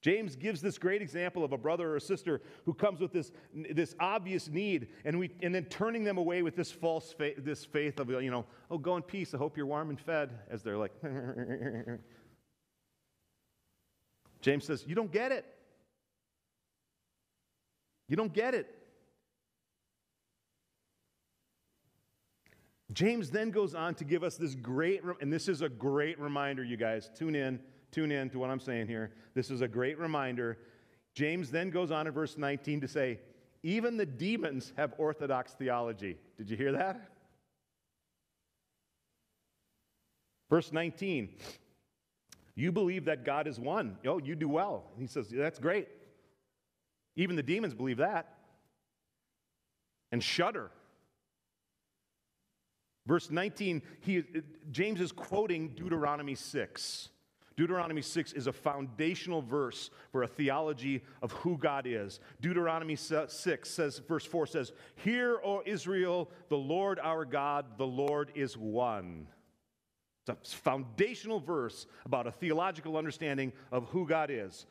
James 0.00 0.34
gives 0.34 0.60
this 0.60 0.78
great 0.78 1.00
example 1.00 1.44
of 1.44 1.52
a 1.52 1.56
brother 1.56 1.90
or 1.90 1.96
a 1.96 2.00
sister 2.00 2.42
who 2.64 2.74
comes 2.74 3.00
with 3.00 3.12
this, 3.12 3.30
this 3.70 3.94
obvious 4.00 4.48
need, 4.48 4.88
and, 5.04 5.16
we, 5.16 5.30
and 5.42 5.54
then 5.54 5.64
turning 5.66 6.02
them 6.02 6.18
away 6.18 6.42
with 6.42 6.56
this 6.56 6.72
false 6.72 7.12
faith, 7.12 7.36
this 7.38 7.64
faith 7.64 8.00
of, 8.00 8.10
you 8.10 8.30
know, 8.30 8.44
oh, 8.70 8.78
go 8.78 8.96
in 8.96 9.02
peace. 9.02 9.32
I 9.32 9.36
hope 9.36 9.56
you're 9.56 9.66
warm 9.66 9.90
and 9.90 10.00
fed, 10.00 10.30
as 10.50 10.62
they're 10.62 10.76
like, 10.76 10.92
James 14.40 14.64
says, 14.64 14.84
You 14.86 14.96
don't 14.96 15.12
get 15.12 15.30
it. 15.30 15.46
You 18.08 18.16
don't 18.16 18.32
get 18.32 18.54
it. 18.54 18.81
James 22.92 23.30
then 23.30 23.50
goes 23.50 23.74
on 23.74 23.94
to 23.94 24.04
give 24.04 24.22
us 24.22 24.36
this 24.36 24.54
great, 24.54 25.02
and 25.20 25.32
this 25.32 25.48
is 25.48 25.62
a 25.62 25.68
great 25.68 26.18
reminder, 26.18 26.64
you 26.64 26.76
guys. 26.76 27.10
Tune 27.16 27.34
in, 27.34 27.60
tune 27.90 28.10
in 28.10 28.28
to 28.30 28.38
what 28.38 28.50
I'm 28.50 28.60
saying 28.60 28.86
here. 28.86 29.12
This 29.34 29.50
is 29.50 29.60
a 29.60 29.68
great 29.68 29.98
reminder. 29.98 30.58
James 31.14 31.50
then 31.50 31.70
goes 31.70 31.90
on 31.90 32.06
in 32.06 32.12
verse 32.12 32.36
19 32.36 32.80
to 32.80 32.88
say, 32.88 33.20
even 33.62 33.96
the 33.96 34.06
demons 34.06 34.72
have 34.76 34.94
orthodox 34.98 35.52
theology. 35.52 36.18
Did 36.36 36.50
you 36.50 36.56
hear 36.56 36.72
that? 36.72 37.08
Verse 40.50 40.72
19, 40.72 41.30
you 42.54 42.72
believe 42.72 43.06
that 43.06 43.24
God 43.24 43.46
is 43.46 43.58
one. 43.58 43.96
Oh, 44.04 44.18
you 44.18 44.34
do 44.34 44.48
well. 44.48 44.84
He 44.98 45.06
says, 45.06 45.28
that's 45.30 45.58
great. 45.58 45.88
Even 47.16 47.36
the 47.36 47.42
demons 47.42 47.72
believe 47.72 47.98
that 47.98 48.34
and 50.10 50.22
shudder. 50.22 50.70
Verse 53.06 53.30
19, 53.30 53.82
he, 54.00 54.24
James 54.70 55.00
is 55.00 55.12
quoting 55.12 55.68
Deuteronomy 55.70 56.34
6. 56.34 57.08
Deuteronomy 57.56 58.00
6 58.00 58.32
is 58.32 58.46
a 58.46 58.52
foundational 58.52 59.42
verse 59.42 59.90
for 60.10 60.22
a 60.22 60.26
theology 60.26 61.02
of 61.20 61.32
who 61.32 61.58
God 61.58 61.86
is. 61.86 62.20
Deuteronomy 62.40 62.96
6 62.96 63.34
says, 63.68 64.00
verse 64.08 64.24
4 64.24 64.46
says, 64.46 64.72
Hear, 64.96 65.40
O 65.44 65.62
Israel, 65.66 66.30
the 66.48 66.56
Lord 66.56 66.98
our 67.00 67.24
God, 67.24 67.66
the 67.76 67.86
Lord 67.86 68.30
is 68.34 68.56
one. 68.56 69.26
It's 70.28 70.54
a 70.54 70.56
foundational 70.56 71.40
verse 71.40 71.86
about 72.06 72.26
a 72.26 72.32
theological 72.32 72.96
understanding 72.96 73.52
of 73.70 73.84
who 73.86 74.06
God 74.06 74.30
is. 74.30 74.66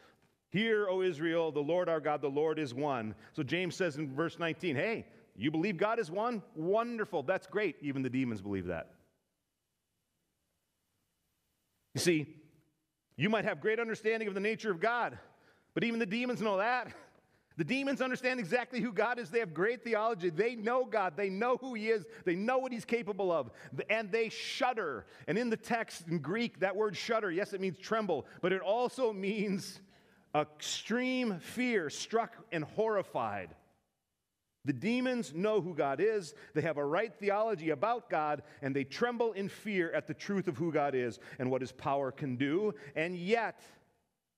Hear, 0.50 0.88
O 0.90 1.02
Israel, 1.02 1.52
the 1.52 1.62
Lord 1.62 1.88
our 1.88 2.00
God, 2.00 2.22
the 2.22 2.30
Lord 2.30 2.58
is 2.58 2.74
one. 2.74 3.16
So 3.34 3.44
James 3.44 3.76
says 3.76 3.98
in 3.98 4.14
verse 4.14 4.40
19, 4.40 4.76
Hey, 4.76 5.06
you 5.36 5.52
believe 5.52 5.78
God 5.78 6.00
is 6.00 6.12
one? 6.12 6.42
Wonderful. 6.56 7.24
That's 7.24 7.48
great. 7.48 7.78
Even 7.82 8.02
the 8.02 8.10
demons 8.10 8.42
believe 8.42 8.68
that. 8.68 8.92
You 11.94 12.02
see, 12.02 12.28
you 13.16 13.30
might 13.30 13.46
have 13.46 13.62
great 13.62 13.80
understanding 13.80 14.28
of 14.28 14.34
the 14.34 14.40
nature 14.40 14.72
of 14.72 14.80
God, 14.80 15.18
but 15.74 15.84
even 15.84 16.00
the 16.00 16.06
demons 16.06 16.42
know 16.42 16.58
that. 16.58 16.94
The 17.58 17.66
demons 17.66 18.02
understand 18.02 18.40
exactly 18.40 18.80
who 18.80 18.94
God 18.94 19.20
is. 19.20 19.30
They 19.30 19.40
have 19.40 19.54
great 19.54 19.84
theology. 19.84 20.30
They 20.30 20.56
know 20.56 20.86
God. 20.86 21.18
They 21.18 21.30
know 21.30 21.58
who 21.58 21.74
He 21.74 21.90
is. 21.90 22.06
They 22.24 22.34
know 22.34 22.58
what 22.58 22.72
He's 22.72 22.86
capable 22.86 23.32
of. 23.32 23.52
And 23.90 24.10
they 24.10 24.30
shudder. 24.30 25.06
And 25.28 25.38
in 25.38 25.50
the 25.50 25.58
text 25.58 26.08
in 26.08 26.20
Greek, 26.20 26.62
that 26.62 26.76
word 26.76 26.96
shudder, 26.96 27.30
yes, 27.30 27.52
it 27.54 27.60
means 27.60 27.78
tremble, 27.78 28.26
but 28.42 28.54
it 28.54 28.62
also 28.62 29.12
means 29.12 29.82
extreme 30.34 31.40
fear, 31.40 31.90
struck 31.90 32.36
and 32.54 32.64
horrified. 32.64 33.50
The 34.66 34.74
demons 34.74 35.34
know 35.34 35.60
who 35.60 35.74
God 35.74 36.00
is, 36.00 36.36
they 36.54 36.62
have 36.62 36.78
a 36.78 36.86
right 36.86 37.14
theology 37.14 37.72
about 37.72 38.10
God, 38.10 38.44
and 38.62 38.76
they 38.76 38.84
tremble 38.84 39.32
in 39.34 39.50
fear 39.50 39.92
at 39.92 40.06
the 40.06 40.14
truth 40.14 40.48
of 40.48 40.58
who 40.58 40.72
God 40.72 40.94
is 40.94 41.20
and 41.40 41.50
what 41.50 41.62
his 41.62 41.72
power 41.72 42.12
can 42.12 42.36
do, 42.36 42.76
and 42.96 43.16
yet 43.16 43.62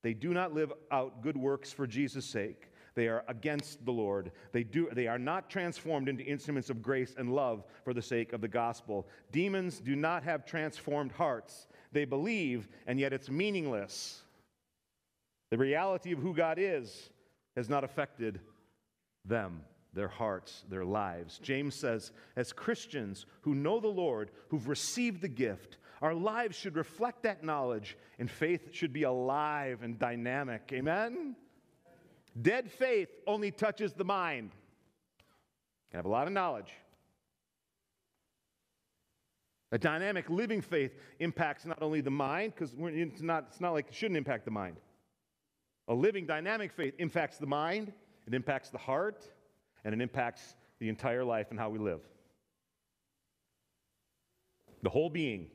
they 0.01 0.13
do 0.13 0.33
not 0.33 0.53
live 0.53 0.71
out 0.91 1.21
good 1.21 1.35
works 1.35 1.73
for 1.73 1.85
Jesus' 1.85 2.25
sake. 2.25 2.69
They 2.95 3.07
are 3.07 3.23
against 3.27 3.83
the 3.85 3.91
Lord. 3.91 4.31
They, 4.51 4.63
do, 4.63 4.87
they 4.91 5.07
are 5.07 5.17
not 5.17 5.49
transformed 5.49 6.07
into 6.07 6.23
instruments 6.23 6.69
of 6.69 6.81
grace 6.81 7.15
and 7.17 7.33
love 7.33 7.63
for 7.83 7.93
the 7.93 8.01
sake 8.01 8.33
of 8.33 8.41
the 8.41 8.47
gospel. 8.47 9.07
Demons 9.31 9.79
do 9.79 9.95
not 9.95 10.23
have 10.23 10.45
transformed 10.45 11.11
hearts. 11.11 11.67
They 11.91 12.05
believe, 12.05 12.67
and 12.85 12.99
yet 12.99 13.13
it's 13.13 13.29
meaningless. 13.29 14.21
The 15.49 15.57
reality 15.57 16.11
of 16.11 16.19
who 16.19 16.33
God 16.33 16.57
is 16.59 17.09
has 17.55 17.69
not 17.69 17.83
affected 17.83 18.39
them, 19.25 19.61
their 19.93 20.07
hearts, 20.07 20.63
their 20.69 20.85
lives. 20.85 21.39
James 21.41 21.75
says, 21.75 22.11
as 22.35 22.51
Christians 22.51 23.25
who 23.41 23.55
know 23.55 23.79
the 23.79 23.87
Lord, 23.87 24.31
who've 24.49 24.67
received 24.67 25.21
the 25.21 25.27
gift, 25.27 25.77
our 26.01 26.13
lives 26.13 26.57
should 26.57 26.75
reflect 26.75 27.23
that 27.23 27.43
knowledge, 27.43 27.97
and 28.19 28.29
faith 28.29 28.73
should 28.73 28.91
be 28.91 29.03
alive 29.03 29.83
and 29.83 29.97
dynamic. 29.97 30.69
Amen? 30.73 31.35
Dead 32.41 32.71
faith 32.71 33.09
only 33.27 33.51
touches 33.51 33.93
the 33.93 34.03
mind. 34.03 34.51
You 35.91 35.97
have 35.97 36.05
a 36.05 36.09
lot 36.09 36.27
of 36.27 36.33
knowledge. 36.33 36.73
A 39.71 39.77
dynamic 39.77 40.29
living 40.29 40.61
faith 40.61 40.91
impacts 41.19 41.65
not 41.65 41.81
only 41.81 42.01
the 42.01 42.11
mind, 42.11 42.53
because 42.55 42.75
it's 42.77 43.21
not, 43.21 43.45
it's 43.49 43.61
not 43.61 43.73
like 43.73 43.87
it 43.87 43.93
shouldn't 43.93 44.17
impact 44.17 44.45
the 44.45 44.51
mind. 44.51 44.77
A 45.87 45.93
living 45.93 46.25
dynamic 46.25 46.71
faith 46.71 46.93
impacts 46.99 47.37
the 47.37 47.47
mind, 47.47 47.91
it 48.27 48.33
impacts 48.33 48.69
the 48.69 48.77
heart, 48.77 49.27
and 49.83 49.93
it 49.93 50.01
impacts 50.01 50.55
the 50.79 50.89
entire 50.89 51.23
life 51.23 51.47
and 51.51 51.59
how 51.59 51.69
we 51.69 51.79
live. 51.79 52.01
The 54.81 54.89
whole 54.89 55.09
being. 55.09 55.47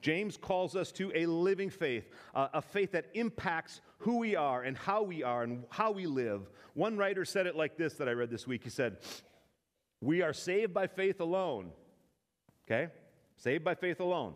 James 0.00 0.36
calls 0.36 0.76
us 0.76 0.92
to 0.92 1.10
a 1.14 1.24
living 1.26 1.70
faith, 1.70 2.10
uh, 2.34 2.48
a 2.52 2.60
faith 2.60 2.92
that 2.92 3.06
impacts 3.14 3.80
who 3.98 4.18
we 4.18 4.36
are 4.36 4.62
and 4.62 4.76
how 4.76 5.02
we 5.02 5.22
are 5.22 5.42
and 5.42 5.64
how 5.70 5.90
we 5.92 6.06
live. 6.06 6.50
One 6.74 6.96
writer 6.98 7.24
said 7.24 7.46
it 7.46 7.56
like 7.56 7.78
this 7.78 7.94
that 7.94 8.08
I 8.08 8.12
read 8.12 8.30
this 8.30 8.46
week. 8.46 8.64
He 8.64 8.70
said, 8.70 8.98
We 10.02 10.20
are 10.20 10.34
saved 10.34 10.74
by 10.74 10.88
faith 10.88 11.20
alone. 11.20 11.70
Okay? 12.66 12.92
Saved 13.36 13.64
by 13.64 13.74
faith 13.74 14.00
alone. 14.00 14.34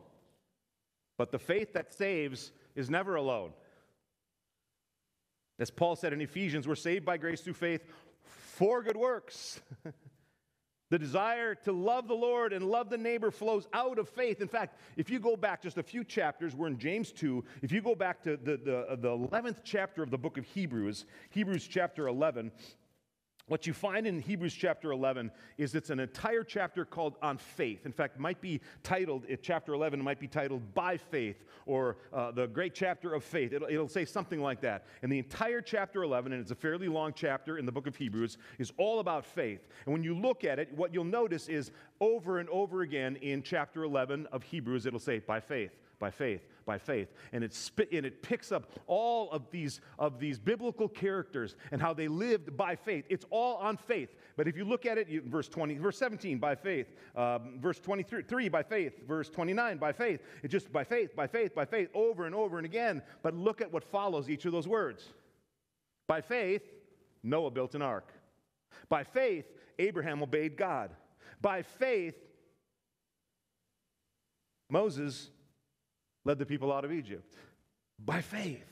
But 1.18 1.32
the 1.32 1.38
faith 1.38 1.74
that 1.74 1.92
saves 1.92 2.52
is 2.74 2.88
never 2.88 3.16
alone. 3.16 3.50
As 5.58 5.70
Paul 5.70 5.96
said 5.96 6.12
in 6.12 6.20
Ephesians, 6.20 6.68
we're 6.68 6.76
saved 6.76 7.04
by 7.04 7.16
grace 7.16 7.40
through 7.40 7.54
faith 7.54 7.82
for 8.58 8.82
good 8.82 8.96
works. 8.96 9.60
The 10.90 10.98
desire 10.98 11.54
to 11.64 11.72
love 11.72 12.08
the 12.08 12.14
Lord 12.14 12.54
and 12.54 12.64
love 12.64 12.88
the 12.88 12.96
neighbor 12.96 13.30
flows 13.30 13.68
out 13.74 13.98
of 13.98 14.08
faith. 14.08 14.40
In 14.40 14.48
fact, 14.48 14.78
if 14.96 15.10
you 15.10 15.18
go 15.18 15.36
back 15.36 15.62
just 15.62 15.76
a 15.76 15.82
few 15.82 16.02
chapters, 16.02 16.56
we're 16.56 16.68
in 16.68 16.78
James 16.78 17.12
2. 17.12 17.44
If 17.60 17.72
you 17.72 17.82
go 17.82 17.94
back 17.94 18.22
to 18.22 18.38
the, 18.38 18.56
the, 18.56 18.78
uh, 18.78 18.96
the 18.96 19.10
11th 19.10 19.58
chapter 19.64 20.02
of 20.02 20.10
the 20.10 20.16
book 20.16 20.38
of 20.38 20.46
Hebrews, 20.46 21.04
Hebrews 21.28 21.68
chapter 21.68 22.08
11, 22.08 22.50
what 23.48 23.66
you 23.66 23.72
find 23.72 24.06
in 24.06 24.20
Hebrews 24.20 24.54
chapter 24.54 24.92
11 24.92 25.30
is 25.56 25.74
it's 25.74 25.90
an 25.90 26.00
entire 26.00 26.44
chapter 26.44 26.84
called 26.84 27.16
on 27.22 27.38
faith. 27.38 27.86
In 27.86 27.92
fact, 27.92 28.18
might 28.18 28.40
be 28.40 28.60
titled, 28.82 29.24
chapter 29.42 29.74
11 29.74 30.02
might 30.02 30.20
be 30.20 30.28
titled 30.28 30.74
by 30.74 30.96
faith 30.96 31.44
or 31.66 31.96
uh, 32.12 32.30
the 32.30 32.46
great 32.46 32.74
chapter 32.74 33.14
of 33.14 33.24
faith. 33.24 33.52
It'll, 33.52 33.68
it'll 33.68 33.88
say 33.88 34.04
something 34.04 34.40
like 34.40 34.60
that. 34.60 34.86
And 35.02 35.10
the 35.10 35.18
entire 35.18 35.60
chapter 35.60 36.02
11, 36.02 36.32
and 36.32 36.40
it's 36.40 36.50
a 36.50 36.54
fairly 36.54 36.88
long 36.88 37.12
chapter 37.14 37.58
in 37.58 37.66
the 37.66 37.72
book 37.72 37.86
of 37.86 37.96
Hebrews, 37.96 38.38
is 38.58 38.72
all 38.76 39.00
about 39.00 39.24
faith. 39.24 39.66
And 39.86 39.92
when 39.92 40.04
you 40.04 40.14
look 40.14 40.44
at 40.44 40.58
it, 40.58 40.72
what 40.74 40.92
you'll 40.92 41.04
notice 41.04 41.48
is 41.48 41.70
over 42.00 42.38
and 42.38 42.48
over 42.50 42.82
again 42.82 43.16
in 43.16 43.42
chapter 43.42 43.84
11 43.84 44.26
of 44.30 44.42
Hebrews, 44.42 44.86
it'll 44.86 45.00
say 45.00 45.20
by 45.20 45.40
faith, 45.40 45.72
by 45.98 46.10
faith, 46.10 46.46
by 46.64 46.78
faith. 46.78 47.08
And 47.32 47.42
it, 47.42 47.52
sp- 47.54 47.90
and 47.92 48.06
it 48.06 48.22
picks 48.22 48.52
up 48.52 48.70
all 48.86 49.30
of 49.30 49.50
these, 49.50 49.80
of 49.98 50.20
these 50.20 50.38
biblical 50.38 50.88
characters 50.88 51.56
and 51.72 51.80
how 51.80 51.92
they 51.92 52.08
lived 52.08 52.56
by 52.56 52.76
faith. 52.76 53.04
It's 53.08 53.24
all 53.30 53.56
on 53.56 53.76
faith. 53.76 54.14
But 54.36 54.46
if 54.46 54.56
you 54.56 54.64
look 54.64 54.86
at 54.86 54.98
it, 54.98 55.08
you, 55.08 55.22
verse 55.26 55.48
20, 55.48 55.78
verse 55.78 55.98
17, 55.98 56.38
by 56.38 56.54
faith, 56.54 56.86
um, 57.16 57.58
verse 57.60 57.80
23, 57.80 58.48
by 58.48 58.62
faith, 58.62 59.06
verse 59.06 59.28
29, 59.28 59.78
by 59.78 59.92
faith. 59.92 60.20
It's 60.42 60.52
just 60.52 60.72
by 60.72 60.84
faith, 60.84 61.16
by 61.16 61.26
faith, 61.26 61.54
by 61.54 61.64
faith, 61.64 61.88
over 61.94 62.26
and 62.26 62.34
over 62.34 62.58
and 62.58 62.66
again. 62.66 63.02
But 63.22 63.34
look 63.34 63.60
at 63.60 63.72
what 63.72 63.82
follows 63.82 64.30
each 64.30 64.44
of 64.44 64.52
those 64.52 64.68
words. 64.68 65.08
By 66.06 66.20
faith, 66.20 66.62
Noah 67.22 67.50
built 67.50 67.74
an 67.74 67.82
ark. 67.82 68.12
By 68.88 69.04
faith, 69.04 69.46
Abraham 69.78 70.22
obeyed 70.22 70.56
God. 70.56 70.90
By 71.40 71.62
faith, 71.62 72.14
Moses 74.70 75.30
led 76.28 76.38
the 76.38 76.46
people 76.46 76.70
out 76.70 76.84
of 76.84 76.92
Egypt 76.92 77.34
by 77.98 78.20
faith. 78.20 78.66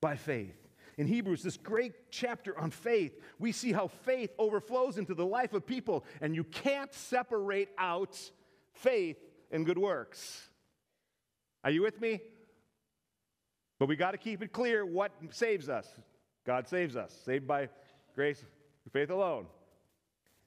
By 0.00 0.14
faith. 0.14 0.54
In 0.96 1.08
Hebrews, 1.08 1.42
this 1.42 1.56
great 1.56 1.92
chapter 2.12 2.56
on 2.56 2.70
faith, 2.70 3.20
we 3.40 3.50
see 3.50 3.72
how 3.72 3.88
faith 3.88 4.30
overflows 4.38 4.96
into 4.96 5.12
the 5.12 5.26
life 5.26 5.54
of 5.54 5.66
people, 5.66 6.04
and 6.20 6.36
you 6.36 6.44
can't 6.44 6.94
separate 6.94 7.68
out 7.78 8.16
faith 8.74 9.16
and 9.50 9.66
good 9.66 9.76
works. 9.76 10.48
Are 11.64 11.70
you 11.72 11.82
with 11.82 12.00
me? 12.00 12.20
But 13.80 13.88
we 13.88 13.96
got 13.96 14.12
to 14.12 14.18
keep 14.18 14.40
it 14.40 14.52
clear 14.52 14.86
what 14.86 15.10
saves 15.30 15.68
us. 15.68 15.88
God 16.46 16.68
saves 16.68 16.94
us, 16.94 17.12
saved 17.24 17.44
by 17.44 17.70
grace, 18.14 18.44
faith 18.92 19.10
alone. 19.10 19.46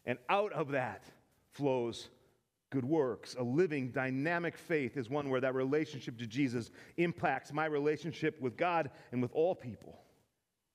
And 0.06 0.18
out 0.30 0.54
of 0.54 0.70
that 0.70 1.04
flows 1.52 2.08
good 2.70 2.86
works. 2.86 3.36
A 3.40 3.44
living, 3.44 3.90
dynamic 3.90 4.58
faith 4.58 4.98
is 4.98 5.10
one 5.10 5.30
where 5.30 5.42
that 5.42 5.56
relationship 5.56 6.18
to 6.20 6.28
Jesus 6.28 6.70
impacts 6.98 7.54
my 7.54 7.66
relationship 7.66 8.40
with 8.42 8.58
God 8.58 8.92
and 9.12 9.22
with 9.22 9.32
all 9.34 9.56
people. 9.56 10.00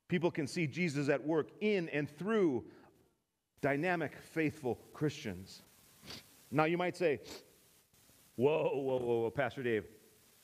People 0.08 0.30
can 0.30 0.46
see 0.46 0.66
Jesus 0.66 1.08
at 1.08 1.26
work 1.26 1.48
in 1.60 1.88
and 1.90 2.08
through 2.18 2.64
dynamic, 3.60 4.12
faithful 4.32 4.78
Christians. 4.92 5.62
Now, 6.50 6.64
you 6.64 6.76
might 6.76 6.96
say, 6.96 7.20
Whoa, 8.36 8.70
whoa, 8.74 8.98
whoa, 8.98 9.20
whoa, 9.22 9.30
Pastor 9.30 9.62
Dave, 9.62 9.84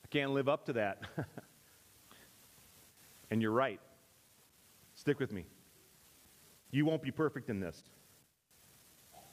I 0.04 0.08
can't 0.08 0.32
live 0.32 0.48
up 0.48 0.66
to 0.66 0.74
that. 0.74 1.02
and 3.30 3.40
you're 3.40 3.50
right. 3.50 3.80
Stick 4.94 5.18
with 5.18 5.32
me. 5.32 5.46
You 6.70 6.84
won't 6.84 7.02
be 7.02 7.10
perfect 7.10 7.48
in 7.48 7.60
this. 7.60 7.82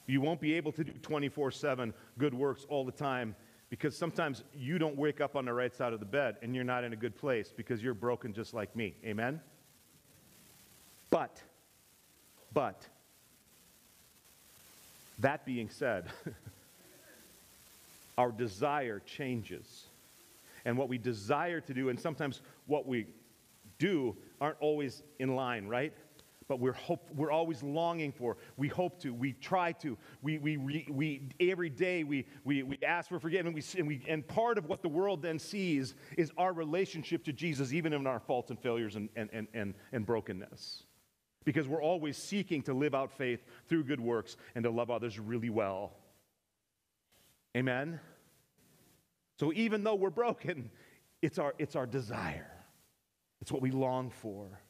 You 0.06 0.20
won't 0.20 0.40
be 0.40 0.54
able 0.54 0.72
to 0.72 0.84
do 0.84 0.92
24 1.02 1.50
7 1.50 1.94
good 2.18 2.34
works 2.34 2.66
all 2.68 2.84
the 2.84 2.92
time 2.92 3.34
because 3.68 3.96
sometimes 3.96 4.44
you 4.54 4.78
don't 4.78 4.96
wake 4.96 5.20
up 5.20 5.34
on 5.34 5.44
the 5.44 5.52
right 5.52 5.74
side 5.74 5.92
of 5.92 6.00
the 6.00 6.06
bed 6.06 6.36
and 6.42 6.54
you're 6.54 6.64
not 6.64 6.84
in 6.84 6.92
a 6.92 6.96
good 6.96 7.16
place 7.16 7.52
because 7.54 7.82
you're 7.82 7.94
broken 7.94 8.32
just 8.32 8.54
like 8.54 8.74
me. 8.76 8.94
Amen? 9.04 9.40
But, 11.10 11.40
but, 12.52 12.86
that 15.20 15.44
being 15.44 15.68
said, 15.70 16.06
our 18.18 18.30
desire 18.30 19.00
changes. 19.04 19.86
And 20.64 20.76
what 20.76 20.88
we 20.88 20.98
desire 20.98 21.60
to 21.60 21.74
do, 21.74 21.88
and 21.88 21.98
sometimes 21.98 22.42
what 22.66 22.86
we 22.86 23.06
do, 23.78 24.16
aren't 24.40 24.60
always 24.60 25.02
in 25.18 25.36
line, 25.36 25.66
right? 25.66 25.92
But 26.48 26.60
we're, 26.60 26.72
hope, 26.72 27.10
we're 27.14 27.30
always 27.30 27.62
longing 27.62 28.12
for. 28.12 28.36
We 28.56 28.68
hope 28.68 29.00
to. 29.02 29.12
We 29.12 29.32
try 29.32 29.72
to. 29.72 29.98
We, 30.22 30.38
we, 30.38 30.56
we, 30.88 31.28
every 31.40 31.70
day 31.70 32.04
we, 32.04 32.26
we, 32.44 32.62
we 32.62 32.78
ask 32.86 33.08
for 33.08 33.18
forgiveness. 33.18 33.74
And, 33.74 33.86
we, 33.86 33.96
and, 33.96 34.06
we, 34.06 34.10
and 34.12 34.26
part 34.26 34.58
of 34.58 34.66
what 34.66 34.82
the 34.82 34.88
world 34.88 35.22
then 35.22 35.38
sees 35.38 35.94
is 36.16 36.30
our 36.38 36.52
relationship 36.52 37.24
to 37.24 37.32
Jesus, 37.32 37.72
even 37.72 37.92
in 37.92 38.06
our 38.06 38.20
faults 38.20 38.50
and 38.50 38.58
failures 38.60 38.96
and, 38.96 39.08
and, 39.16 39.28
and, 39.32 39.48
and, 39.54 39.74
and 39.92 40.06
brokenness. 40.06 40.84
Because 41.44 41.66
we're 41.68 41.82
always 41.82 42.16
seeking 42.16 42.62
to 42.62 42.74
live 42.74 42.94
out 42.94 43.10
faith 43.12 43.44
through 43.68 43.84
good 43.84 44.00
works 44.00 44.36
and 44.54 44.64
to 44.64 44.70
love 44.70 44.90
others 44.90 45.18
really 45.18 45.50
well. 45.50 45.94
Amen? 47.56 48.00
So 49.38 49.52
even 49.52 49.84
though 49.84 49.94
we're 49.94 50.10
broken, 50.10 50.70
it's 51.22 51.38
our, 51.38 51.54
it's 51.58 51.76
our 51.76 51.86
desire, 51.86 52.50
it's 53.40 53.50
what 53.50 53.62
we 53.62 53.70
long 53.70 54.10
for. 54.10 54.60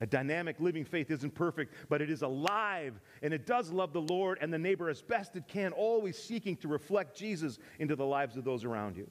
A 0.00 0.06
dynamic 0.06 0.60
living 0.60 0.84
faith 0.84 1.10
isn't 1.10 1.34
perfect, 1.34 1.74
but 1.88 2.00
it 2.00 2.08
is 2.08 2.22
alive 2.22 3.00
and 3.20 3.34
it 3.34 3.46
does 3.46 3.72
love 3.72 3.92
the 3.92 4.00
Lord 4.00 4.38
and 4.40 4.52
the 4.52 4.58
neighbor 4.58 4.88
as 4.88 5.02
best 5.02 5.34
it 5.34 5.48
can, 5.48 5.72
always 5.72 6.16
seeking 6.16 6.56
to 6.58 6.68
reflect 6.68 7.16
Jesus 7.16 7.58
into 7.80 7.96
the 7.96 8.06
lives 8.06 8.36
of 8.36 8.44
those 8.44 8.64
around 8.64 8.96
you. 8.96 9.10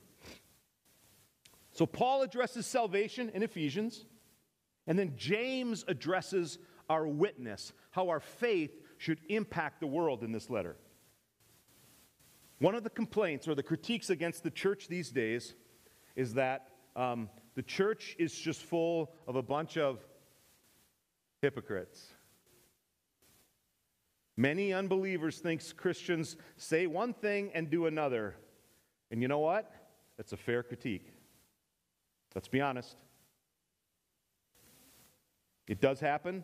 So, 1.71 1.85
Paul 1.85 2.21
addresses 2.21 2.65
salvation 2.65 3.29
in 3.33 3.43
Ephesians, 3.43 4.05
and 4.87 4.97
then 4.97 5.13
James 5.17 5.83
addresses 5.87 6.57
our 6.89 7.05
witness, 7.05 7.73
how 7.91 8.09
our 8.09 8.21
faith 8.21 8.71
should 8.97 9.19
impact 9.29 9.81
the 9.81 9.87
world 9.87 10.23
in 10.23 10.31
this 10.31 10.49
letter. 10.49 10.77
One 12.59 12.73
of 12.73 12.83
the 12.83 12.89
complaints 12.89 13.47
or 13.47 13.53
the 13.53 13.61
critiques 13.61 14.09
against 14.09 14.41
the 14.41 14.49
church 14.49 14.87
these 14.87 15.11
days 15.11 15.53
is 16.15 16.33
that 16.33 16.69
um, 16.95 17.29
the 17.55 17.61
church 17.61 18.15
is 18.17 18.33
just 18.33 18.63
full 18.63 19.11
of 19.27 19.35
a 19.35 19.43
bunch 19.43 19.77
of 19.77 20.03
hypocrites. 21.41 22.13
Many 24.35 24.71
unbelievers 24.71 25.39
think 25.39 25.63
Christians 25.75 26.37
say 26.57 26.85
one 26.85 27.13
thing 27.13 27.51
and 27.53 27.69
do 27.69 27.87
another. 27.87 28.35
And 29.09 29.21
you 29.21 29.27
know 29.27 29.39
what? 29.39 29.71
That's 30.17 30.33
a 30.33 30.37
fair 30.37 30.61
critique. 30.61 31.11
Let's 32.35 32.47
be 32.47 32.61
honest. 32.61 32.95
It 35.67 35.81
does 35.81 35.99
happen, 35.99 36.43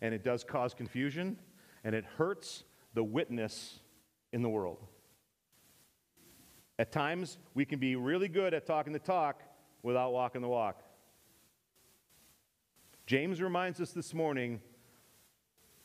and 0.00 0.12
it 0.12 0.24
does 0.24 0.44
cause 0.44 0.74
confusion, 0.74 1.38
and 1.84 1.94
it 1.94 2.04
hurts 2.04 2.64
the 2.94 3.04
witness 3.04 3.78
in 4.32 4.42
the 4.42 4.48
world. 4.48 4.84
At 6.78 6.92
times, 6.92 7.38
we 7.54 7.64
can 7.64 7.78
be 7.78 7.94
really 7.94 8.28
good 8.28 8.54
at 8.54 8.66
talking 8.66 8.92
the 8.92 8.98
talk 8.98 9.42
without 9.82 10.12
walking 10.12 10.40
the 10.42 10.48
walk. 10.48 10.82
James 13.10 13.42
reminds 13.42 13.80
us 13.80 13.90
this 13.90 14.14
morning 14.14 14.60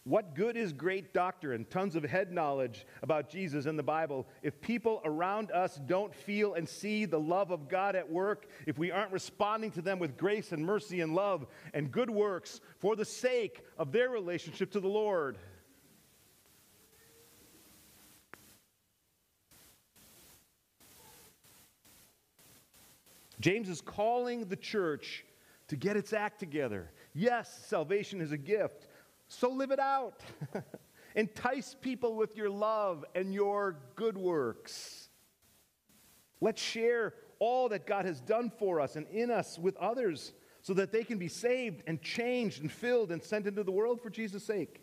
what 0.03 0.35
good 0.35 0.55
is 0.55 0.71
great 0.71 1.11
doctrine, 1.11 1.65
tons 1.71 1.95
of 1.95 2.03
head 2.03 2.31
knowledge 2.31 2.85
about 3.01 3.31
Jesus 3.31 3.65
in 3.65 3.75
the 3.77 3.81
Bible, 3.81 4.27
if 4.43 4.61
people 4.61 5.01
around 5.03 5.49
us 5.49 5.81
don't 5.87 6.13
feel 6.13 6.53
and 6.53 6.69
see 6.69 7.05
the 7.05 7.19
love 7.19 7.49
of 7.49 7.67
God 7.67 7.95
at 7.95 8.07
work, 8.07 8.45
if 8.67 8.77
we 8.77 8.91
aren't 8.91 9.11
responding 9.11 9.71
to 9.71 9.81
them 9.81 9.97
with 9.97 10.17
grace 10.17 10.51
and 10.51 10.63
mercy 10.63 11.01
and 11.01 11.15
love 11.15 11.47
and 11.73 11.91
good 11.91 12.11
works 12.11 12.61
for 12.77 12.95
the 12.95 13.03
sake 13.03 13.63
of 13.79 13.91
their 13.91 14.11
relationship 14.11 14.71
to 14.73 14.79
the 14.79 14.87
Lord? 14.87 15.39
James 23.39 23.67
is 23.67 23.81
calling 23.81 24.45
the 24.45 24.55
church 24.55 25.25
to 25.69 25.75
get 25.75 25.97
its 25.97 26.13
act 26.13 26.39
together. 26.39 26.91
Yes, 27.17 27.65
salvation 27.67 28.19
is 28.19 28.33
a 28.33 28.37
gift, 28.37 28.87
so 29.29 29.49
live 29.49 29.71
it 29.71 29.79
out. 29.79 30.19
Entice 31.15 31.73
people 31.79 32.15
with 32.15 32.35
your 32.35 32.49
love 32.49 33.05
and 33.15 33.33
your 33.33 33.77
good 33.95 34.17
works. 34.17 35.07
Let's 36.41 36.61
share 36.61 37.13
all 37.39 37.69
that 37.69 37.87
God 37.87 38.03
has 38.03 38.19
done 38.19 38.51
for 38.59 38.81
us 38.81 38.97
and 38.97 39.07
in 39.07 39.31
us 39.31 39.57
with 39.57 39.77
others 39.77 40.33
so 40.61 40.73
that 40.73 40.91
they 40.91 41.05
can 41.05 41.17
be 41.17 41.29
saved 41.29 41.83
and 41.87 42.01
changed 42.01 42.61
and 42.61 42.69
filled 42.69 43.13
and 43.13 43.23
sent 43.23 43.47
into 43.47 43.63
the 43.63 43.71
world 43.71 44.01
for 44.01 44.09
Jesus' 44.09 44.43
sake. 44.43 44.81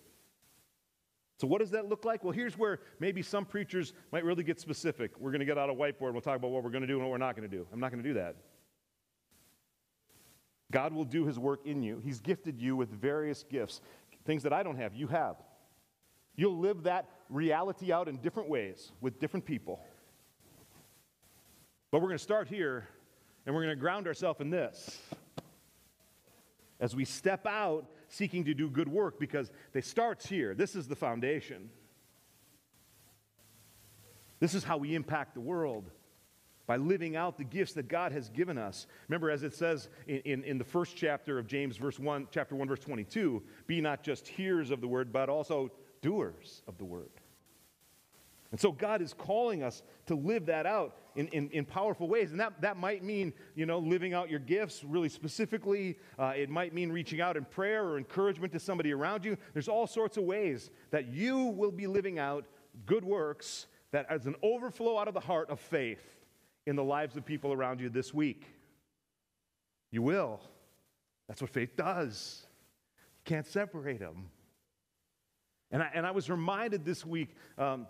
So, 1.37 1.47
what 1.47 1.61
does 1.61 1.71
that 1.73 1.87
look 1.87 2.07
like? 2.07 2.25
Well, 2.25 2.33
here's 2.33 2.57
where 2.57 2.81
maybe 2.99 3.21
some 3.21 3.45
preachers 3.45 3.93
might 4.11 4.25
really 4.25 4.45
get 4.45 4.59
specific. 4.59 5.11
We're 5.19 5.33
going 5.33 5.41
to 5.41 5.47
get 5.47 5.59
out 5.59 5.69
a 5.69 5.75
whiteboard. 5.75 6.13
We'll 6.13 6.23
talk 6.23 6.37
about 6.37 6.51
what 6.51 6.63
we're 6.63 6.71
going 6.71 6.83
to 6.83 6.87
do 6.87 6.95
and 6.95 7.03
what 7.03 7.11
we're 7.11 7.19
not 7.19 7.37
going 7.37 7.49
to 7.49 7.55
do. 7.55 7.67
I'm 7.73 7.81
not 7.81 7.91
going 7.91 8.03
to 8.03 8.09
do 8.09 8.15
that. 8.15 8.37
God 10.73 10.93
will 10.93 11.05
do 11.05 11.25
his 11.25 11.39
work 11.39 11.61
in 11.65 11.83
you. 11.83 12.01
He's 12.05 12.19
gifted 12.19 12.59
you 12.59 12.75
with 12.75 12.91
various 12.91 13.45
gifts. 13.45 13.81
Things 14.25 14.43
that 14.43 14.53
I 14.53 14.65
don't 14.65 14.77
have, 14.77 14.95
you 14.95 15.07
have. 15.07 15.37
You'll 16.35 16.59
live 16.59 16.85
that 16.85 17.09
reality 17.29 17.93
out 17.93 18.09
in 18.09 18.17
different 18.17 18.49
ways 18.49 18.91
with 19.01 19.21
different 19.21 19.47
people. 19.47 19.81
But 21.91 22.01
we're 22.01 22.09
going 22.09 22.19
to 22.19 22.25
start 22.25 22.49
here 22.49 22.89
and 23.45 23.55
we're 23.55 23.63
going 23.63 23.77
to 23.77 23.81
ground 23.81 24.07
ourselves 24.07 24.41
in 24.41 24.51
this. 24.51 24.99
As 26.81 26.97
we 26.97 27.05
step 27.05 27.47
out 27.47 27.87
seeking 28.09 28.45
to 28.45 28.55
do 28.55 28.69
good 28.69 28.89
work, 28.89 29.19
because 29.19 29.51
it 29.73 29.85
starts 29.85 30.27
here. 30.27 30.55
This 30.55 30.75
is 30.75 30.87
the 30.87 30.97
foundation. 30.97 31.71
This 34.39 34.55
is 34.55 34.65
how 34.65 34.77
we 34.77 34.95
impact 34.95 35.35
the 35.35 35.41
world 35.41 35.91
by 36.67 36.77
living 36.77 37.17
out 37.17 37.39
the 37.39 37.45
gifts 37.45 37.73
that 37.73 37.89
God 37.89 38.13
has 38.13 38.29
given 38.29 38.59
us. 38.59 38.87
Remember, 39.09 39.31
as 39.31 39.43
it 39.43 39.55
says 39.55 39.89
in, 40.07 40.19
in, 40.19 40.45
in, 40.45 40.59
the 40.59 40.65
first 40.65 40.97
chapter 40.97 41.39
of 41.39 41.47
James, 41.47 41.77
verse 41.77 41.99
1, 41.99 42.29
chapter 42.31 42.55
1, 42.55 42.69
verse 42.69 42.81
22, 42.81 43.43
be 43.67 43.81
not 43.81 44.03
just 44.03 44.29
hearers 44.29 44.71
of 44.71 44.81
the 44.81 44.89
word, 44.89 45.13
but 45.13 45.29
also 45.29 45.71
doers 46.03 46.63
of 46.69 46.79
the 46.79 46.85
word. 46.85 47.11
And 48.53 48.61
so 48.61 48.71
God 48.71 49.01
is 49.01 49.15
calling 49.15 49.63
us 49.63 49.83
to 50.07 50.15
live 50.15 50.47
that 50.47 50.67
out 50.67 50.97
in, 51.17 51.27
in, 51.29 51.49
in 51.51 51.65
powerful 51.65 52.07
ways. 52.07 52.33
And 52.33 52.41
that, 52.41 52.61
that 52.61 52.77
might 52.77 53.03
mean, 53.03 53.33
you 53.55 53.65
know, 53.65 53.79
living 53.79 54.13
out 54.13 54.29
your 54.29 54.41
gifts 54.41 54.85
really 54.85 55.09
specifically. 55.09 55.99
Uh, 56.19 56.35
it 56.37 56.51
might 56.51 56.75
mean 56.75 56.93
reaching 56.93 57.23
out 57.23 57.39
in 57.39 57.47
prayer 57.47 57.83
or 57.83 57.97
encouragement 57.97 58.53
to 58.53 58.61
somebody 58.61 58.93
around 58.93 59.25
you. 59.25 59.39
There's 59.55 59.69
all 59.69 59.87
sorts 59.87 60.19
of 60.19 60.25
ways 60.25 60.71
that 60.91 61.07
you 61.07 61.45
will 61.45 61.73
be 61.73 61.87
living 61.87 62.19
out 62.19 62.45
good 62.85 63.05
works 63.05 63.67
that 63.91 64.07
as 64.11 64.27
an 64.27 64.37
overflow 64.43 64.99
out 64.99 65.09
of 65.09 65.15
the 65.15 65.21
heart 65.21 65.49
of 65.49 65.59
faith 65.59 66.22
in 66.67 66.77
the 66.77 66.85
lives 66.85 67.17
of 67.17 67.25
people 67.25 67.53
around 67.53 67.81
you 67.81 67.89
this 67.89 68.15
week. 68.15 68.47
You 69.91 70.03
will. 70.03 70.41
That's 71.29 71.41
what 71.41 71.51
faith 71.51 71.77
does. 71.77 72.47
You 73.17 73.35
can't 73.35 73.47
separate 73.47 74.01
them. 74.01 74.29
And 75.71 75.83
I, 75.83 75.91
and 75.95 76.07
I 76.07 76.11
was 76.11 76.29
reminded 76.29 76.85
this 76.85 77.07
week, 77.07 77.31
um, 77.57 77.87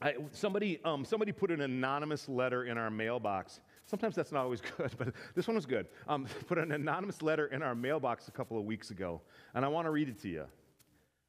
I, 0.00 0.14
somebody, 0.32 0.80
um, 0.84 1.04
somebody 1.04 1.32
put 1.32 1.50
an 1.50 1.60
anonymous 1.60 2.28
letter 2.28 2.64
in 2.64 2.78
our 2.78 2.90
mailbox. 2.90 3.60
Sometimes 3.86 4.14
that's 4.14 4.32
not 4.32 4.44
always 4.44 4.60
good, 4.76 4.90
but 4.96 5.14
this 5.34 5.46
one 5.46 5.54
was 5.54 5.66
good. 5.66 5.86
Um, 6.08 6.26
put 6.46 6.58
an 6.58 6.72
anonymous 6.72 7.22
letter 7.22 7.46
in 7.46 7.62
our 7.62 7.74
mailbox 7.74 8.28
a 8.28 8.30
couple 8.30 8.58
of 8.58 8.64
weeks 8.64 8.90
ago, 8.90 9.20
and 9.54 9.64
I 9.64 9.68
want 9.68 9.86
to 9.86 9.90
read 9.90 10.08
it 10.08 10.20
to 10.22 10.28
you 10.28 10.44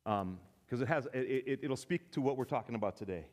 because 0.04 0.22
um, 0.22 0.40
it 0.82 0.88
has 0.88 1.08
it, 1.14 1.60
it, 1.64 1.70
will 1.70 1.76
speak 1.76 2.12
to 2.12 2.22
what 2.22 2.38
we're 2.38 2.46
talking 2.46 2.76
about 2.76 2.96
today. 2.96 3.26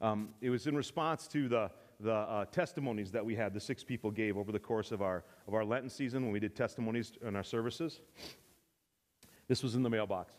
Um, 0.00 0.30
it 0.40 0.50
was 0.50 0.66
in 0.66 0.76
response 0.76 1.26
to 1.28 1.48
the 1.48 1.70
the 2.00 2.12
uh, 2.12 2.44
testimonies 2.46 3.10
that 3.12 3.24
we 3.24 3.34
had, 3.34 3.52
the 3.52 3.60
six 3.60 3.82
people 3.82 4.10
gave 4.10 4.36
over 4.36 4.52
the 4.52 4.58
course 4.58 4.92
of 4.92 5.02
our, 5.02 5.24
of 5.46 5.54
our 5.54 5.64
Lenten 5.64 5.90
season 5.90 6.22
when 6.22 6.32
we 6.32 6.40
did 6.40 6.54
testimonies 6.54 7.12
in 7.26 7.34
our 7.34 7.42
services. 7.42 8.00
This 9.48 9.62
was 9.62 9.74
in 9.74 9.82
the 9.82 9.90
mailbox, 9.90 10.34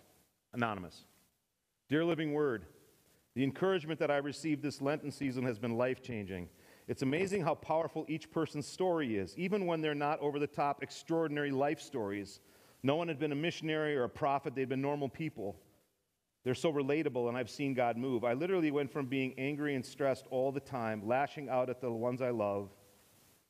anonymous. 0.53 1.03
Dear 1.89 2.05
Living 2.05 2.31
Word, 2.33 2.65
the 3.35 3.43
encouragement 3.43 3.99
that 3.99 4.11
I 4.11 4.17
received 4.17 4.61
this 4.61 4.81
Lenten 4.81 5.11
season 5.11 5.43
has 5.43 5.59
been 5.59 5.77
life 5.77 6.01
changing. 6.01 6.47
It's 6.87 7.01
amazing 7.01 7.43
how 7.43 7.55
powerful 7.55 8.05
each 8.07 8.31
person's 8.31 8.67
story 8.67 9.17
is, 9.17 9.37
even 9.37 9.65
when 9.65 9.81
they're 9.81 9.93
not 9.93 10.19
over 10.19 10.39
the 10.39 10.47
top, 10.47 10.81
extraordinary 10.81 11.51
life 11.51 11.81
stories. 11.81 12.39
No 12.83 12.95
one 12.95 13.07
had 13.07 13.19
been 13.19 13.31
a 13.31 13.35
missionary 13.35 13.95
or 13.95 14.05
a 14.05 14.09
prophet, 14.09 14.55
they'd 14.55 14.69
been 14.69 14.81
normal 14.81 15.09
people. 15.09 15.55
They're 16.43 16.55
so 16.55 16.71
relatable, 16.71 17.27
and 17.27 17.37
I've 17.37 17.49
seen 17.49 17.73
God 17.73 17.97
move. 17.97 18.23
I 18.23 18.33
literally 18.33 18.71
went 18.71 18.91
from 18.91 19.07
being 19.07 19.33
angry 19.37 19.75
and 19.75 19.85
stressed 19.85 20.25
all 20.29 20.51
the 20.51 20.59
time, 20.59 21.05
lashing 21.05 21.49
out 21.49 21.69
at 21.69 21.81
the 21.81 21.91
ones 21.91 22.21
I 22.21 22.29
love, 22.29 22.69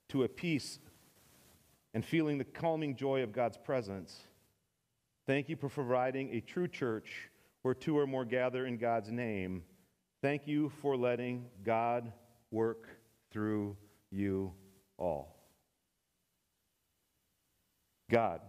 to 0.10 0.24
a 0.24 0.28
peace 0.28 0.80
and 1.94 2.04
feeling 2.04 2.38
the 2.38 2.44
calming 2.44 2.96
joy 2.96 3.22
of 3.22 3.32
God's 3.32 3.58
presence. 3.58 4.24
Thank 5.28 5.50
you 5.50 5.56
for 5.56 5.70
providing 5.70 6.36
a 6.36 6.42
true 6.42 6.68
church 6.68 7.30
where 7.62 7.76
two 7.76 7.98
or 7.98 8.08
more 8.08 8.26
gather 8.26 8.66
in 8.66 8.78
God's 8.78 9.12
name. 9.12 9.64
Thank 10.22 10.48
you 10.48 10.72
for 10.82 10.98
letting 10.98 11.46
God 11.64 12.12
work 12.52 12.88
through 13.32 13.78
you 14.10 14.54
all. 14.98 15.36
God 18.10 18.42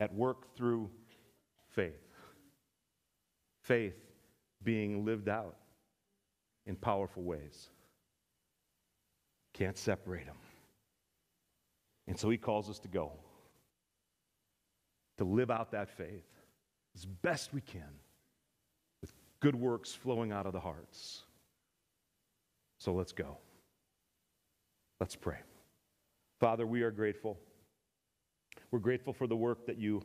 at 0.00 0.14
work 0.14 0.56
through 0.56 0.90
faith 1.70 2.11
faith 3.72 3.96
being 4.62 5.02
lived 5.06 5.30
out 5.30 5.56
in 6.66 6.76
powerful 6.76 7.22
ways. 7.22 7.70
Can't 9.54 9.78
separate 9.78 10.26
them. 10.26 10.36
And 12.06 12.18
so 12.18 12.28
he 12.28 12.36
calls 12.36 12.68
us 12.68 12.78
to 12.80 12.88
go, 12.88 13.12
to 15.16 15.24
live 15.24 15.50
out 15.50 15.72
that 15.72 15.88
faith 15.88 16.28
as 16.94 17.06
best 17.06 17.54
we 17.54 17.62
can 17.62 17.88
with 19.00 19.10
good 19.40 19.54
works 19.54 19.94
flowing 19.94 20.32
out 20.32 20.44
of 20.44 20.52
the 20.52 20.60
hearts. 20.60 21.22
So 22.78 22.92
let's 22.92 23.12
go. 23.12 23.38
Let's 25.00 25.16
pray. 25.16 25.38
Father, 26.40 26.66
we 26.66 26.82
are 26.82 26.90
grateful. 26.90 27.38
We're 28.70 28.80
grateful 28.80 29.14
for 29.14 29.26
the 29.26 29.36
work 29.36 29.64
that 29.66 29.78
you 29.78 30.02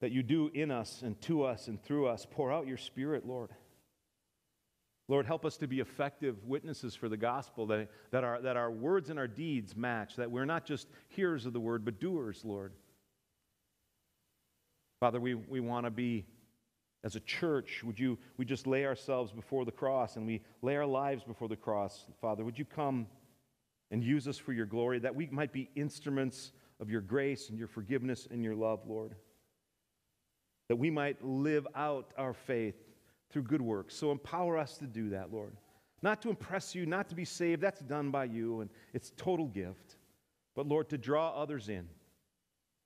that 0.00 0.12
you 0.12 0.22
do 0.22 0.50
in 0.52 0.70
us 0.70 1.02
and 1.02 1.20
to 1.22 1.44
us 1.44 1.68
and 1.68 1.82
through 1.82 2.06
us. 2.06 2.26
Pour 2.30 2.52
out 2.52 2.66
your 2.66 2.76
Spirit, 2.76 3.26
Lord. 3.26 3.50
Lord, 5.06 5.26
help 5.26 5.44
us 5.44 5.58
to 5.58 5.66
be 5.66 5.80
effective 5.80 6.36
witnesses 6.44 6.94
for 6.94 7.10
the 7.10 7.16
gospel, 7.16 7.66
that, 7.66 7.90
that, 8.10 8.24
our, 8.24 8.40
that 8.40 8.56
our 8.56 8.70
words 8.70 9.10
and 9.10 9.18
our 9.18 9.26
deeds 9.28 9.76
match, 9.76 10.16
that 10.16 10.30
we're 10.30 10.46
not 10.46 10.64
just 10.64 10.88
hearers 11.08 11.44
of 11.44 11.52
the 11.52 11.60
word, 11.60 11.84
but 11.84 12.00
doers, 12.00 12.42
Lord. 12.42 12.72
Father, 15.00 15.20
we, 15.20 15.34
we 15.34 15.60
want 15.60 15.84
to 15.84 15.90
be, 15.90 16.24
as 17.02 17.16
a 17.16 17.20
church, 17.20 17.82
would 17.84 18.00
you 18.00 18.18
we 18.38 18.46
just 18.46 18.66
lay 18.66 18.86
ourselves 18.86 19.30
before 19.30 19.66
the 19.66 19.72
cross 19.72 20.16
and 20.16 20.26
we 20.26 20.40
lay 20.62 20.76
our 20.76 20.86
lives 20.86 21.22
before 21.22 21.48
the 21.48 21.56
cross? 21.56 22.06
Father, 22.22 22.42
would 22.42 22.58
you 22.58 22.64
come 22.64 23.06
and 23.90 24.02
use 24.02 24.26
us 24.26 24.38
for 24.38 24.54
your 24.54 24.64
glory, 24.64 24.98
that 25.00 25.14
we 25.14 25.26
might 25.26 25.52
be 25.52 25.68
instruments 25.76 26.52
of 26.80 26.88
your 26.88 27.02
grace 27.02 27.50
and 27.50 27.58
your 27.58 27.68
forgiveness 27.68 28.26
and 28.30 28.42
your 28.42 28.54
love, 28.54 28.80
Lord? 28.88 29.14
That 30.68 30.76
we 30.76 30.90
might 30.90 31.24
live 31.24 31.66
out 31.74 32.12
our 32.16 32.34
faith 32.34 32.76
through 33.30 33.42
good 33.42 33.62
works. 33.62 33.94
So 33.94 34.10
empower 34.10 34.56
us 34.56 34.78
to 34.78 34.86
do 34.86 35.10
that, 35.10 35.32
Lord. 35.32 35.56
Not 36.02 36.22
to 36.22 36.30
impress 36.30 36.74
you, 36.74 36.86
not 36.86 37.08
to 37.08 37.14
be 37.14 37.24
saved, 37.24 37.62
that's 37.62 37.80
done 37.80 38.10
by 38.10 38.24
you, 38.24 38.60
and 38.60 38.70
it's 38.92 39.12
total 39.16 39.46
gift. 39.46 39.96
But 40.54 40.68
Lord, 40.68 40.88
to 40.90 40.98
draw 40.98 41.30
others 41.30 41.68
in, 41.68 41.88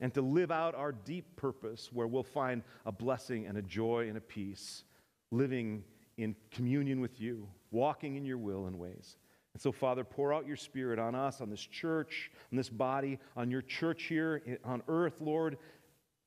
and 0.00 0.14
to 0.14 0.22
live 0.22 0.52
out 0.52 0.74
our 0.74 0.92
deep 0.92 1.36
purpose 1.36 1.90
where 1.92 2.06
we'll 2.06 2.22
find 2.22 2.62
a 2.86 2.92
blessing 2.92 3.46
and 3.46 3.58
a 3.58 3.62
joy 3.62 4.08
and 4.08 4.16
a 4.16 4.20
peace, 4.20 4.84
living 5.30 5.82
in 6.16 6.36
communion 6.50 7.00
with 7.00 7.20
you, 7.20 7.48
walking 7.70 8.16
in 8.16 8.24
your 8.24 8.38
will 8.38 8.66
and 8.66 8.78
ways. 8.78 9.16
And 9.54 9.60
so, 9.60 9.72
Father, 9.72 10.04
pour 10.04 10.32
out 10.32 10.46
your 10.46 10.56
Spirit 10.56 11.00
on 11.00 11.16
us, 11.16 11.40
on 11.40 11.50
this 11.50 11.60
church, 11.60 12.30
on 12.52 12.56
this 12.56 12.68
body, 12.68 13.18
on 13.36 13.50
your 13.50 13.62
church 13.62 14.04
here 14.04 14.40
on 14.64 14.82
earth, 14.86 15.20
Lord. 15.20 15.58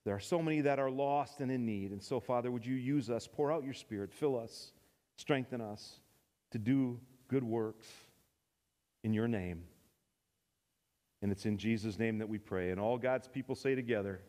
There 0.03 0.15
are 0.15 0.19
so 0.19 0.41
many 0.41 0.61
that 0.61 0.79
are 0.79 0.89
lost 0.89 1.41
and 1.41 1.51
in 1.51 1.65
need. 1.65 1.91
And 1.91 2.01
so, 2.01 2.19
Father, 2.19 2.49
would 2.49 2.65
you 2.65 2.75
use 2.75 3.09
us, 3.09 3.27
pour 3.27 3.51
out 3.51 3.63
your 3.63 3.73
Spirit, 3.73 4.11
fill 4.11 4.37
us, 4.39 4.71
strengthen 5.17 5.61
us 5.61 5.99
to 6.51 6.57
do 6.57 6.99
good 7.27 7.43
works 7.43 7.87
in 9.03 9.13
your 9.13 9.27
name. 9.27 9.63
And 11.21 11.31
it's 11.31 11.45
in 11.45 11.57
Jesus' 11.57 11.99
name 11.99 12.17
that 12.17 12.29
we 12.29 12.39
pray. 12.39 12.71
And 12.71 12.79
all 12.79 12.97
God's 12.97 13.27
people 13.27 13.55
say 13.55 13.75
together, 13.75 14.21